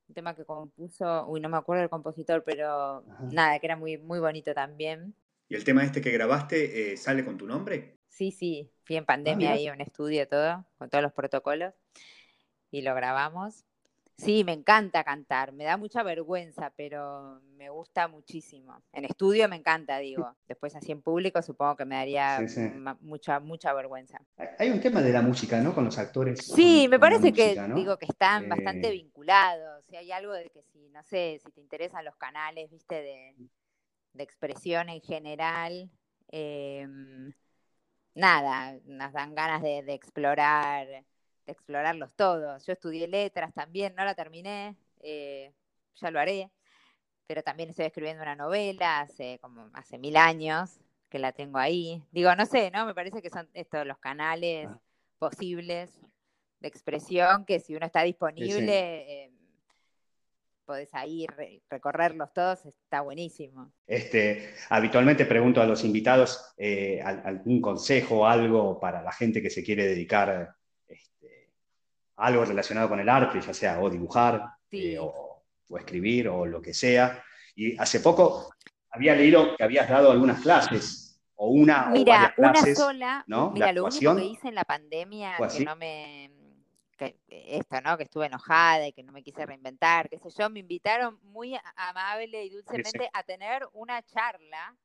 un 0.09 0.14
tema 0.14 0.35
que 0.35 0.44
compuso, 0.44 1.26
uy, 1.29 1.40
no 1.40 1.48
me 1.48 1.57
acuerdo 1.57 1.83
el 1.85 1.90
compositor, 1.90 2.44
pero 2.44 3.02
nada, 3.33 3.59
que 3.59 3.66
era 3.66 3.76
muy, 3.76 3.98
muy 3.98 4.18
bonito 4.20 4.52
también. 4.55 5.14
¿Y 5.48 5.54
el 5.54 5.64
tema 5.64 5.85
este 5.85 6.00
que 6.00 6.11
grabaste 6.11 6.92
eh, 6.92 6.96
sale 6.96 7.24
con 7.24 7.38
tu 7.38 7.46
nombre? 7.46 7.98
Sí, 8.09 8.32
sí, 8.32 8.72
fui 8.85 8.96
en 8.96 9.04
pandemia 9.04 9.50
ah, 9.50 9.52
ahí, 9.54 9.70
un 9.70 9.80
estudio 9.80 10.26
todo, 10.26 10.66
con 10.78 10.88
todos 10.88 11.02
los 11.02 11.12
protocolos, 11.12 11.74
y 12.70 12.82
lo 12.82 12.94
grabamos. 12.94 13.64
Sí, 14.16 14.44
me 14.44 14.54
encanta 14.54 15.04
cantar, 15.04 15.52
me 15.52 15.64
da 15.64 15.76
mucha 15.76 16.02
vergüenza, 16.02 16.72
pero 16.74 17.42
me 17.59 17.68
gusta 17.68 18.09
muchísimo. 18.09 18.82
En 18.94 19.04
estudio 19.04 19.46
me 19.46 19.56
encanta, 19.56 19.98
digo. 19.98 20.35
Después 20.48 20.74
así 20.74 20.90
en 20.90 21.02
público 21.02 21.42
supongo 21.42 21.76
que 21.76 21.85
me 21.85 21.96
daría 21.96 22.40
mucha 23.02 23.40
mucha 23.40 23.74
vergüenza. 23.74 24.18
Hay 24.59 24.70
un 24.70 24.80
tema 24.80 25.02
de 25.02 25.12
la 25.12 25.20
música, 25.20 25.61
¿no? 25.61 25.74
Con 25.74 25.85
los 25.85 25.98
actores. 25.98 26.38
Sí, 26.46 26.88
me 26.88 26.98
parece 26.98 27.35
que 27.35 27.61
digo 27.74 27.98
que 27.98 28.06
están 28.06 28.48
bastante 28.48 28.90
vinculados. 28.90 29.85
Si 29.85 29.96
hay 29.96 30.11
algo 30.11 30.32
de 30.32 30.48
que 30.48 30.62
si 30.62 30.88
no 30.88 31.02
sé, 31.02 31.38
si 31.44 31.52
te 31.52 31.61
interesan 31.61 32.02
los 32.02 32.16
canales, 32.16 32.70
viste 32.70 32.94
de 32.94 33.35
de 34.16 34.24
expresión 34.24 34.88
en 34.88 35.00
general, 35.00 35.90
em, 36.29 37.33
nada, 38.14 38.79
nos 38.85 39.12
dan 39.12 39.35
ganas 39.35 39.62
de, 39.62 39.79
explorar, 39.92 40.87
de 40.87 41.05
explorarlos 41.46 42.14
todos. 42.14 42.64
Yo 42.66 42.72
estudié 42.72 43.09
letras 43.09 43.52
también, 43.55 43.94
no 43.94 44.05
la 44.05 44.14
terminé, 44.14 44.76
eh, 45.00 45.52
ya 45.96 46.11
lo 46.11 46.20
haré, 46.20 46.50
pero 47.26 47.42
también 47.42 47.70
estoy 47.70 47.86
escribiendo 47.86 48.22
una 48.22 48.36
novela 48.36 49.01
hace 49.01 49.38
como 49.41 49.70
hace 49.74 49.99
mil 49.99 50.16
años 50.16 50.80
que 51.09 51.18
la 51.18 51.32
tengo 51.32 51.59
ahí. 51.59 52.03
Digo, 52.12 52.34
no 52.34 52.47
sé, 52.47 52.70
¿no? 52.70 52.86
Me 52.86 52.95
parece 52.95 53.22
que 53.22 53.30
son 53.30 53.49
estos 53.55 53.86
los 53.86 53.99
canales 53.99 54.68
ah. 54.68 54.80
posibles 55.18 56.01
de 56.61 56.68
expresión 56.68 57.45
que 57.45 57.61
si 57.61 57.76
uno 57.76 57.86
está 57.86 58.03
disponible, 58.03 59.24
em, 59.24 59.36
podés 60.67 60.93
ahí 60.93 61.27
recorrerlos 61.71 62.33
todos, 62.35 62.67
está 62.67 63.01
buenísimo. 63.01 63.73
Este, 63.87 64.55
habitualmente 64.69 65.25
pregunto 65.25 65.62
a 65.62 65.67
los 65.67 65.85
invitados 65.85 66.53
eh, 66.59 67.01
algún 67.03 67.61
consejo 67.61 68.27
algo 68.27 68.79
para 68.79 69.01
la 69.03 69.12
gente 69.12 69.41
que 69.41 69.49
se 69.49 69.62
quiere 69.62 69.87
dedicar 69.87 70.55
este, 70.87 71.53
a 72.17 72.27
algo 72.27 72.45
relacionado 72.45 72.89
con 72.89 73.01
el 73.01 73.09
arte, 73.09 73.41
ya 73.41 73.55
sea 73.55 73.81
o 73.81 73.89
dibujar 73.89 74.43
eh, 74.73 74.99
o, 75.01 75.45
escribir 75.79 76.29
o 76.29 76.45
lo 76.45 76.61
que 76.61 76.75
sea. 76.75 77.23
Y 77.55 77.79
hace 77.79 78.01
poco 78.01 78.55
había 78.91 79.14
leído 79.14 79.57
que 79.57 79.64
habías 79.64 79.89
dado 79.89 80.11
algunas 80.11 80.41
clases 80.41 81.23
o 81.37 81.51
una 81.51 81.87
mira, 81.91 82.01
o 82.01 82.05
varias 82.05 82.35
clases, 82.35 82.79
una 82.79 82.87
sola, 82.87 83.25
mira, 83.53 83.73
lo 83.73 83.87
único 83.87 84.17
que 84.17 84.25
hice 84.25 84.49
en 84.49 84.55
la 84.55 84.64
pandemia 84.64 85.37
que 85.37 85.64
no 85.64 85.77
me 85.77 86.31
que 86.97 87.20
esto, 87.28 87.80
¿no? 87.80 87.97
Que 87.97 88.05
estuve 88.05 88.26
enojada 88.26 88.86
y 88.86 88.92
que 88.92 89.03
no 89.03 89.12
me 89.12 89.22
quise 89.22 89.47
reinventar, 89.47 90.09
qué 90.09 90.18
sé 90.18 90.30
yo, 90.30 90.51
me 90.51 90.61
invitaron 90.61 91.18
muy 91.22 91.57
amable 91.76 92.44
y 92.44 92.51
dulcemente 92.51 93.09
a 93.12 93.22
tener 93.22 93.66
una 93.72 94.03
charla, 94.03 94.76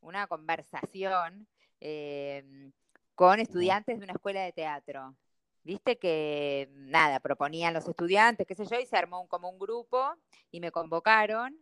una 0.00 0.26
conversación 0.26 1.46
em, 1.80 2.72
con 3.14 3.40
estudiantes 3.40 3.98
de 3.98 4.04
una 4.04 4.14
escuela 4.14 4.42
de 4.42 4.52
teatro. 4.52 5.16
Viste 5.64 5.98
que, 5.98 6.68
nada, 6.72 7.20
proponían 7.20 7.74
los 7.74 7.86
estudiantes, 7.88 8.46
qué 8.46 8.54
sé 8.54 8.64
yo, 8.64 8.80
y 8.80 8.86
se 8.86 8.96
armó 8.96 9.26
como 9.28 9.50
un 9.50 9.58
grupo 9.58 10.14
y 10.50 10.60
me 10.60 10.70
convocaron. 10.70 11.58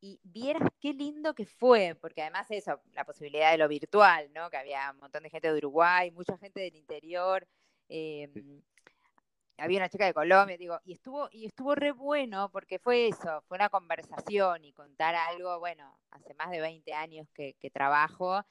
Y 0.00 0.20
vieras 0.22 0.62
qué 0.80 0.92
lindo 0.92 1.34
que 1.34 1.44
fue, 1.44 1.96
porque 2.00 2.22
además 2.22 2.48
eso, 2.50 2.80
la 2.92 3.04
posibilidad 3.04 3.50
de 3.50 3.58
lo 3.58 3.66
virtual, 3.66 4.30
¿no? 4.32 4.48
Que 4.50 4.58
había 4.58 4.92
un 4.92 4.98
montón 4.98 5.24
de 5.24 5.30
gente 5.30 5.50
de 5.50 5.58
Uruguay, 5.58 6.12
mucha 6.12 6.38
gente 6.38 6.60
del 6.60 6.76
interior. 6.76 7.48
Em, 7.88 8.62
había 9.58 9.78
una 9.78 9.88
chica 9.88 10.06
de 10.06 10.14
Colombia, 10.14 10.56
digo, 10.56 10.80
y 10.84 10.92
estuvo, 10.92 11.28
y 11.32 11.46
estuvo 11.46 11.74
re 11.74 11.92
bueno 11.92 12.48
porque 12.50 12.78
fue 12.78 13.08
eso, 13.08 13.42
fue 13.48 13.56
una 13.56 13.68
conversación 13.68 14.64
y 14.64 14.72
contar 14.72 15.14
algo, 15.14 15.58
bueno, 15.58 15.98
hace 16.10 16.34
más 16.34 16.50
de 16.50 16.60
20 16.60 16.92
años 16.94 17.26
que, 17.34 17.54
trabajo, 17.72 18.44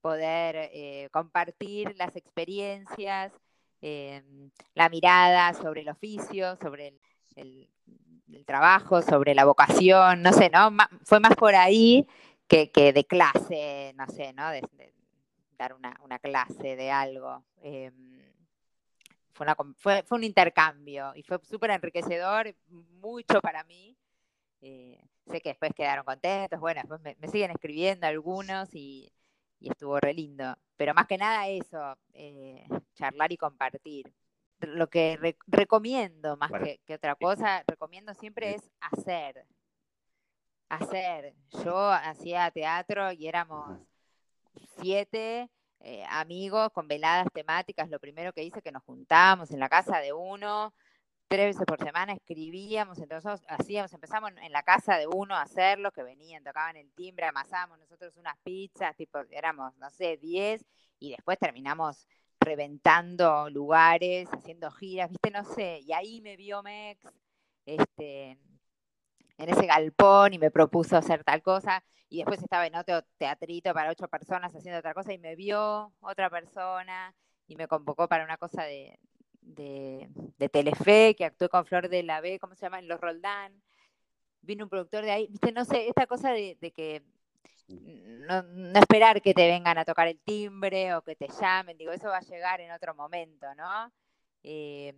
poder 0.00 0.70
eh, 0.72 1.08
compartir 1.12 1.96
las 1.96 2.14
experiencias, 2.16 3.32
em, 3.80 4.50
la 4.74 4.88
mirada 4.88 5.54
sobre 5.54 5.80
el 5.80 5.88
oficio, 5.88 6.56
sobre 6.56 6.94
el, 7.36 7.68
trabajo, 8.46 9.02
sobre 9.02 9.34
la 9.34 9.44
vocación, 9.44 10.22
no 10.22 10.32
sé, 10.32 10.50
¿no? 10.50 10.70
fue 11.04 11.20
más 11.20 11.34
por 11.36 11.54
ahí 11.54 12.06
que, 12.46 12.70
de 12.92 13.04
clase, 13.04 13.92
no 13.96 14.06
sé, 14.06 14.32
¿no? 14.32 14.44
Dar 15.58 15.74
una, 15.74 16.18
clase 16.18 16.76
de 16.76 16.90
algo. 16.90 17.44
Em, 17.62 18.18
fue, 19.76 20.02
fue, 20.02 20.18
un 20.18 20.24
intercambio 20.24 21.12
y 21.14 21.22
fue 21.22 21.38
súper 21.44 21.70
enriquecedor, 21.70 22.54
mucho 22.68 23.40
para 23.40 23.64
mí. 23.64 23.96
Eh, 24.60 25.00
sé 25.26 25.40
que 25.40 25.50
después 25.50 25.72
quedaron 25.74 26.04
contentos, 26.04 26.58
bueno, 26.58 26.80
después 26.80 27.00
me, 27.00 27.28
siguen 27.28 27.50
escribiendo 27.50 28.06
algunos 28.06 28.74
y, 28.74 29.12
estuvo 29.60 29.98
re 30.00 30.14
lindo. 30.14 30.56
Pero 30.76 30.94
más 30.94 31.06
que 31.06 31.18
nada 31.18 31.48
eso, 31.48 31.96
eh, 32.12 32.66
charlar 32.94 33.32
y 33.32 33.36
compartir. 33.36 34.12
Lo 34.60 34.88
que 34.88 35.36
recomiendo 35.46 36.36
más 36.36 36.50
que, 36.86 36.94
otra 36.94 37.14
cosa, 37.14 37.62
recomiendo 37.66 38.14
siempre 38.14 38.54
es 38.54 38.70
hacer. 38.80 39.46
Hacer. 40.68 41.34
Yo 41.64 41.90
hacía 41.90 42.50
teatro 42.50 43.12
y 43.12 43.26
éramos 43.26 43.78
siete 44.80 45.50
eh, 45.80 46.04
amigos 46.08 46.70
con 46.72 46.88
veladas 46.88 47.28
temáticas. 47.32 47.88
Lo 47.90 48.00
primero 48.00 48.32
que 48.32 48.42
hice 48.42 48.62
que 48.62 48.72
nos 48.72 48.82
juntábamos 48.84 49.50
en 49.50 49.60
la 49.60 49.68
casa 49.68 49.98
de 50.00 50.12
uno, 50.12 50.74
tres 51.28 51.54
veces 51.54 51.66
por 51.66 51.78
semana 51.78 52.14
escribíamos, 52.14 52.98
entonces 52.98 53.42
hacíamos, 53.48 53.92
empezamos 53.92 54.32
en 54.42 54.52
la 54.52 54.62
casa 54.62 54.96
de 54.96 55.06
uno 55.06 55.34
a 55.34 55.42
hacerlo, 55.42 55.92
que 55.92 56.02
venían, 56.02 56.42
tocaban 56.42 56.76
el 56.76 56.90
timbre, 56.94 57.26
amasábamos 57.26 57.78
nosotros 57.78 58.16
unas 58.16 58.36
pizzas, 58.38 58.96
tipo, 58.96 59.18
éramos, 59.30 59.76
no 59.76 59.90
sé, 59.90 60.16
diez, 60.16 60.64
y 60.98 61.10
después 61.10 61.38
terminamos 61.38 62.08
reventando 62.40 63.50
lugares, 63.50 64.28
haciendo 64.32 64.70
giras, 64.70 65.10
viste, 65.10 65.30
no 65.30 65.44
sé, 65.44 65.80
y 65.80 65.92
ahí 65.92 66.20
me 66.22 66.36
vio 66.36 66.62
Mex, 66.62 67.06
este, 67.66 68.38
en 69.38 69.48
ese 69.48 69.66
galpón 69.66 70.34
y 70.34 70.38
me 70.38 70.50
propuso 70.50 70.96
hacer 70.96 71.24
tal 71.24 71.42
cosa 71.42 71.82
y 72.10 72.18
después 72.18 72.42
estaba 72.42 72.66
en 72.66 72.74
otro 72.74 73.02
teatrito 73.18 73.72
para 73.72 73.90
ocho 73.90 74.08
personas 74.08 74.54
haciendo 74.54 74.78
otra 74.78 74.94
cosa 74.94 75.12
y 75.12 75.18
me 75.18 75.36
vio 75.36 75.92
otra 76.00 76.28
persona 76.28 77.14
y 77.46 77.56
me 77.56 77.68
convocó 77.68 78.08
para 78.08 78.24
una 78.24 78.36
cosa 78.36 78.64
de, 78.64 78.98
de, 79.40 80.48
Telefe, 80.50 81.14
que 81.16 81.24
actué 81.24 81.48
con 81.48 81.64
Flor 81.66 81.88
de 81.88 82.02
la 82.02 82.20
B, 82.20 82.38
¿cómo 82.38 82.54
se 82.54 82.62
llama? 82.62 82.78
En 82.78 82.88
Los 82.88 83.00
Roldán. 83.00 83.62
Vino 84.42 84.64
un 84.64 84.70
productor 84.70 85.04
de 85.04 85.10
ahí, 85.10 85.26
viste, 85.28 85.52
no 85.52 85.64
sé, 85.64 85.88
esta 85.88 86.06
cosa 86.06 86.32
de, 86.32 86.56
que 86.74 87.02
no, 87.68 88.44
esperar 88.78 89.20
que 89.20 89.34
te 89.34 89.46
vengan 89.46 89.78
a 89.78 89.84
tocar 89.84 90.08
el 90.08 90.18
timbre 90.20 90.94
o 90.94 91.02
que 91.02 91.16
te 91.16 91.28
llamen, 91.40 91.76
digo, 91.76 91.92
eso 91.92 92.08
va 92.08 92.18
a 92.18 92.22
llegar 92.22 92.60
en 92.60 92.70
otro 92.72 92.94
momento, 92.94 93.46
¿no? 93.54 93.92
Eh, 94.42 94.94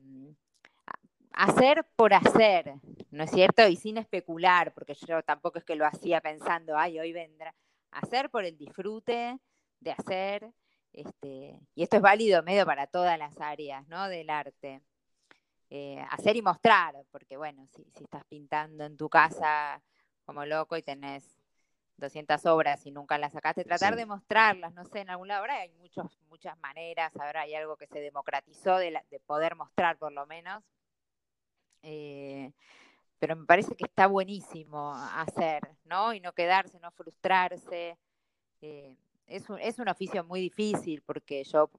hacer 1.40 1.86
por 1.96 2.12
hacer, 2.12 2.74
¿no 3.10 3.24
es 3.24 3.30
cierto? 3.30 3.66
Y 3.66 3.76
sin 3.76 3.96
especular, 3.96 4.74
porque 4.74 4.94
yo 4.94 5.22
tampoco 5.22 5.58
es 5.58 5.64
que 5.64 5.74
lo 5.74 5.86
hacía 5.86 6.20
pensando, 6.20 6.76
ay, 6.76 7.00
hoy 7.00 7.12
vendrá. 7.12 7.54
Hacer 7.90 8.28
por 8.28 8.44
el 8.44 8.58
disfrute 8.58 9.38
de 9.80 9.90
hacer, 9.90 10.52
este, 10.92 11.58
y 11.74 11.82
esto 11.82 11.96
es 11.96 12.02
válido 12.02 12.42
medio 12.42 12.66
para 12.66 12.86
todas 12.86 13.18
las 13.18 13.40
áreas, 13.40 13.88
¿no? 13.88 14.08
Del 14.08 14.28
arte. 14.28 14.82
Eh, 15.70 16.04
hacer 16.10 16.36
y 16.36 16.42
mostrar, 16.42 16.94
porque 17.10 17.38
bueno, 17.38 17.66
si, 17.74 17.86
estás 18.02 18.24
pintando 18.26 18.84
en 18.84 18.96
tu 18.98 19.08
casa 19.08 19.80
como 20.26 20.44
loco 20.44 20.76
y 20.76 20.82
tenés 20.82 21.24
200 21.96 22.44
obras 22.46 22.84
y 22.84 22.90
nunca 22.90 23.16
las 23.16 23.32
sacaste, 23.32 23.64
tratar 23.64 23.96
de 23.96 24.04
mostrarlas, 24.04 24.74
no 24.74 24.84
sé, 24.84 25.00
en 25.00 25.10
algún 25.10 25.28
lado, 25.28 25.40
ahora 25.40 25.60
hay 25.60 25.70
muchos, 25.70 26.20
muchas 26.28 26.58
maneras, 26.58 27.16
ahora 27.16 27.42
hay 27.42 27.54
algo 27.54 27.76
que 27.76 27.86
se 27.86 28.00
democratizó 28.00 28.76
de, 28.76 29.00
de 29.10 29.20
poder 29.20 29.54
mostrar 29.54 29.96
por 29.96 30.12
lo 30.12 30.26
menos, 30.26 30.64
eh, 31.82 32.52
pero 33.18 33.36
me 33.36 33.46
parece 33.46 33.76
que 33.76 33.84
está 33.84 34.06
buenísimo 34.06 34.94
hacer, 34.94 35.60
¿no? 35.84 36.14
Y 36.14 36.20
no 36.20 36.32
quedarse, 36.32 36.80
no 36.80 36.90
frustrarse. 36.90 37.98
Eh, 38.62 38.96
es, 39.26 39.48
un, 39.50 39.58
es, 39.60 39.78
un, 39.78 39.88
oficio 39.88 40.24
muy 40.24 40.40
difícil 40.40 41.02
porque 41.02 41.44
yo, 41.44 41.70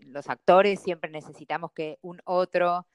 los 0.00 0.28
actores 0.28 0.82
siempre 0.82 1.10
necesitamos 1.10 1.72
que 1.72 1.98
un 2.02 2.20
otro 2.24 2.86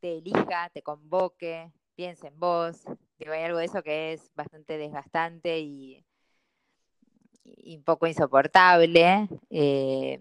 te 0.00 0.18
elija, 0.18 0.70
te 0.70 0.82
convoque, 0.82 1.72
piense 1.94 2.28
en 2.28 2.38
vos. 2.38 2.84
Digo, 3.18 3.32
hay 3.32 3.44
algo 3.44 3.58
de 3.58 3.64
eso 3.64 3.82
que 3.82 4.12
es 4.12 4.30
bastante 4.34 4.78
desgastante 4.78 5.58
y, 5.58 6.04
un 7.44 7.82
poco 7.82 8.06
insoportable. 8.06 9.26
Eh, 9.50 10.20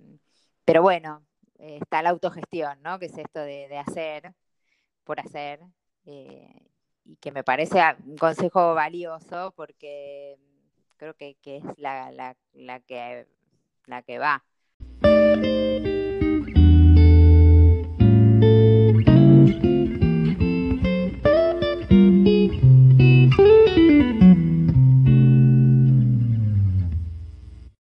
pero 0.64 0.82
bueno, 0.82 1.26
está 1.60 2.02
la 2.02 2.10
autogestión, 2.12 2.82
¿no? 2.82 3.00
Que 3.00 3.08
es 3.08 3.18
esto 3.18 3.40
de, 3.42 3.68
de 3.68 3.78
hacer 3.78 4.34
por 5.08 5.20
hacer 5.22 5.62
eh, 6.06 6.54
y 7.06 7.16
que 7.16 7.32
me 7.32 7.44
parece 7.44 7.82
un 8.06 8.18
consejo 8.18 8.76
valioso 8.76 9.54
porque 9.56 10.38
creo 10.98 11.16
que, 11.16 11.38
que 11.42 11.58
es 11.58 11.64
la, 11.78 12.12
la, 12.12 12.36
la, 12.54 12.80
que, 12.82 13.26
la 13.86 14.02
que 14.04 14.20
va. 14.20 14.44